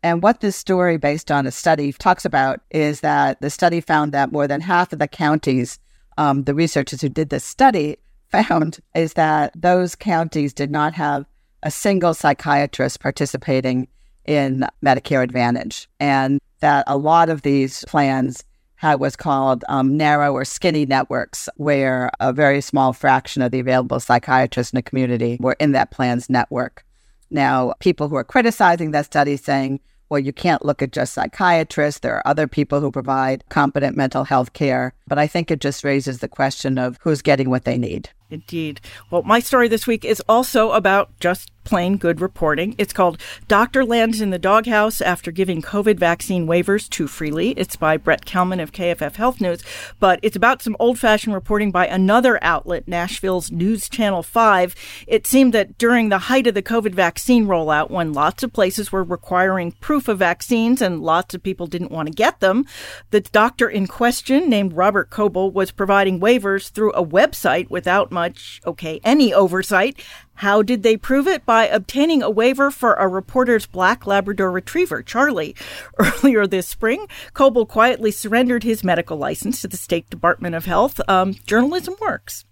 And 0.03 0.23
what 0.23 0.41
this 0.41 0.57
story, 0.57 0.97
based 0.97 1.31
on 1.31 1.47
a 1.47 1.51
study, 1.51 1.93
talks 1.93 2.25
about 2.25 2.61
is 2.71 3.01
that 3.01 3.41
the 3.41 3.49
study 3.49 3.81
found 3.81 4.13
that 4.13 4.33
more 4.33 4.49
than 4.49 4.61
half 4.61 4.93
of 4.93 4.99
the 4.99 5.09
counties, 5.09 5.79
um, 6.19 6.45
the 6.45 6.55
researchers 6.55 7.01
who 7.01 7.09
did 7.09 7.31
this 7.31 7.45
study 7.45 7.97
found, 8.29 8.81
is 8.95 9.15
that 9.15 9.53
those 9.55 9.95
counties 9.95 10.53
did 10.53 10.71
not 10.71 10.95
have 10.95 11.25
a 11.63 11.71
single 11.71 12.13
psychiatrist 12.13 13.01
participating 13.01 13.87
in 14.25 14.67
Medicare 14.85 15.23
Advantage. 15.23 15.89
And 16.01 16.41
that 16.61 16.85
a 16.87 16.97
lot 16.97 17.29
of 17.29 17.43
these 17.43 17.85
plans 17.87 18.43
had 18.77 18.99
what's 18.99 19.17
called 19.17 19.63
um, 19.69 19.97
narrow 19.97 20.33
or 20.33 20.45
skinny 20.45 20.87
networks, 20.87 21.49
where 21.57 22.11
a 22.19 22.33
very 22.33 22.63
small 22.63 22.95
fraction 22.95 23.43
of 23.43 23.53
the 23.53 23.61
available 23.61 24.01
psychiatrists 24.01 24.73
in 24.73 24.79
the 24.79 24.83
community 24.83 25.37
were 25.39 25.57
in 25.61 25.73
that 25.73 25.91
plan's 25.91 26.31
network. 26.31 26.85
Now, 27.31 27.75
people 27.79 28.09
who 28.09 28.16
are 28.16 28.25
criticizing 28.25 28.90
that 28.90 29.07
study 29.07 29.37
saying, 29.37 29.81
well, 30.09 30.19
you 30.19 30.33
can't 30.33 30.64
look 30.64 30.83
at 30.83 30.93
just 30.93 31.14
psychiatrists. 31.14 32.01
There 32.01 32.16
are 32.16 32.27
other 32.27 32.49
people 32.49 32.81
who 32.81 32.90
provide 32.90 33.45
competent 33.49 33.97
mental 33.97 34.25
health 34.25 34.53
care. 34.53 34.93
But 35.11 35.18
I 35.18 35.27
think 35.27 35.51
it 35.51 35.61
just 35.61 35.83
raises 35.83 36.20
the 36.20 36.29
question 36.29 36.79
of 36.79 36.96
who's 37.03 37.20
getting 37.20 37.51
what 37.51 37.64
they 37.64 37.77
need. 37.77 38.11
Indeed. 38.31 38.81
Well, 39.11 39.23
my 39.23 39.40
story 39.40 39.66
this 39.66 39.87
week 39.87 40.05
is 40.05 40.23
also 40.29 40.70
about 40.70 41.11
just 41.18 41.51
plain 41.64 41.99
good 41.99 42.20
reporting. 42.20 42.75
It's 42.79 42.92
called 42.92 43.20
Doctor 43.46 43.85
Lands 43.85 44.20
in 44.20 44.31
the 44.31 44.38
Doghouse 44.38 45.01
After 45.01 45.31
Giving 45.31 45.62
COVID 45.62 45.99
Vaccine 45.99 46.46
Waivers 46.46 46.88
Too 46.88 47.07
Freely. 47.07 47.51
It's 47.51 47.77
by 47.77 47.96
Brett 47.96 48.25
Kelman 48.25 48.61
of 48.61 48.73
KFF 48.73 49.16
Health 49.16 49.40
News, 49.40 49.62
but 50.01 50.18
it's 50.23 50.37
about 50.37 50.62
some 50.62 50.75
old 50.81 50.99
fashioned 50.99 51.35
reporting 51.35 51.70
by 51.70 51.87
another 51.87 52.42
outlet, 52.42 52.88
Nashville's 52.88 53.53
News 53.53 53.88
Channel 53.88 54.23
5. 54.23 54.75
It 55.07 55.27
seemed 55.27 55.53
that 55.53 55.77
during 55.77 56.09
the 56.09 56.18
height 56.18 56.46
of 56.46 56.55
the 56.55 56.62
COVID 56.62 56.92
vaccine 56.92 57.46
rollout, 57.46 57.90
when 57.90 58.12
lots 58.12 58.42
of 58.42 58.53
places 58.53 58.90
were 58.90 59.05
requiring 59.05 59.73
proof 59.73 60.09
of 60.09 60.18
vaccines 60.18 60.81
and 60.83 61.03
lots 61.03 61.35
of 61.35 61.42
people 61.42 61.66
didn't 61.66 61.92
want 61.92 62.09
to 62.09 62.14
get 62.14 62.40
them, 62.40 62.66
the 63.11 63.20
doctor 63.20 63.68
in 63.68 63.87
question, 63.87 64.49
named 64.49 64.73
Robert 64.73 65.00
Coble, 65.05 65.51
was 65.51 65.71
providing 65.71 66.21
waivers 66.21 66.71
through 66.71 66.93
a 66.93 67.05
website 67.05 67.71
without 67.71 68.11
much, 68.11 68.61
okay, 68.67 69.01
any 69.05 69.33
oversight. 69.33 70.03
How 70.35 70.63
did 70.63 70.83
they 70.83 70.97
prove 70.97 71.27
it? 71.27 71.45
By 71.45 71.67
obtaining 71.67 72.23
a 72.23 72.31
waiver 72.31 72.71
for 72.71 72.95
a 72.95 73.09
reporter's 73.09 73.67
black 73.67 74.07
Labrador 74.07 74.51
retriever, 74.51 75.03
Charlie. 75.03 75.55
Earlier 75.99 76.47
this 76.47 76.67
spring, 76.67 77.07
Coble 77.35 77.67
quietly 77.67 78.11
surrendered 78.11 78.63
his 78.63 78.83
medical 78.83 79.17
license 79.17 79.61
to 79.61 79.69
the 79.69 79.77
State 79.77 80.09
Department 80.11 80.55
of 80.55 80.65
Health. 80.65 81.01
Um, 81.09 81.35
journalism 81.47 81.95
works. 82.01 82.45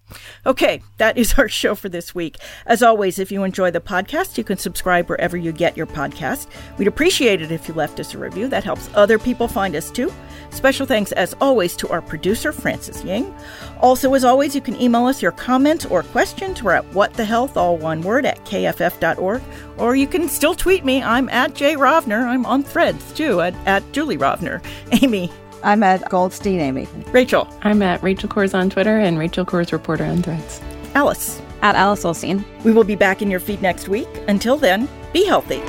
Okay, 0.46 0.82
that 0.98 1.18
is 1.18 1.34
our 1.38 1.48
show 1.48 1.74
for 1.74 1.88
this 1.88 2.14
week. 2.14 2.36
As 2.66 2.82
always, 2.82 3.18
if 3.18 3.30
you 3.30 3.44
enjoy 3.44 3.70
the 3.70 3.80
podcast, 3.80 4.38
you 4.38 4.44
can 4.44 4.58
subscribe 4.58 5.08
wherever 5.08 5.36
you 5.36 5.52
get 5.52 5.76
your 5.76 5.86
podcast. 5.86 6.46
We'd 6.78 6.88
appreciate 6.88 7.42
it 7.42 7.52
if 7.52 7.68
you 7.68 7.74
left 7.74 8.00
us 8.00 8.14
a 8.14 8.18
review. 8.18 8.48
That 8.48 8.64
helps 8.64 8.88
other 8.94 9.18
people 9.18 9.48
find 9.48 9.74
us 9.76 9.90
too. 9.90 10.12
Special 10.50 10.86
thanks, 10.86 11.12
as 11.12 11.34
always, 11.40 11.76
to 11.76 11.88
our 11.88 12.00
producer, 12.00 12.52
Francis 12.52 13.04
Ying. 13.04 13.34
Also, 13.80 14.12
as 14.14 14.24
always, 14.24 14.54
you 14.54 14.60
can 14.60 14.80
email 14.80 15.06
us 15.06 15.22
your 15.22 15.32
comments 15.32 15.84
or 15.84 16.02
questions. 16.02 16.62
We're 16.62 16.72
at 16.72 16.90
whatthehealth, 16.92 17.56
all 17.56 17.76
one 17.76 18.02
word, 18.02 18.24
at 18.24 18.44
kff.org. 18.44 19.42
Or 19.76 19.94
you 19.94 20.06
can 20.06 20.28
still 20.28 20.54
tweet 20.54 20.84
me. 20.84 21.02
I'm 21.02 21.28
at 21.28 21.54
Jay 21.54 21.74
Rovner. 21.74 22.24
I'm 22.26 22.46
on 22.46 22.62
threads 22.62 23.12
too, 23.12 23.40
at, 23.40 23.54
at 23.66 23.92
Julie 23.92 24.18
Rovner. 24.18 24.64
Amy. 25.02 25.30
I'm 25.62 25.82
at 25.82 26.08
Goldstein 26.08 26.60
Amy. 26.60 26.88
Rachel. 27.12 27.48
I'm 27.62 27.82
at 27.82 28.02
Rachel 28.02 28.28
Cohrs 28.28 28.54
on 28.54 28.70
Twitter 28.70 28.98
and 28.98 29.18
Rachel 29.18 29.44
Cohrs 29.44 29.72
Reporter 29.72 30.04
on 30.04 30.22
Threads. 30.22 30.60
Alice. 30.94 31.40
At 31.62 31.74
Alice 31.74 32.04
Ollstein. 32.04 32.44
We 32.64 32.72
will 32.72 32.84
be 32.84 32.94
back 32.94 33.20
in 33.20 33.30
your 33.30 33.40
feed 33.40 33.60
next 33.60 33.88
week. 33.88 34.08
Until 34.28 34.56
then, 34.56 34.88
be 35.12 35.24
healthy. 35.24 35.60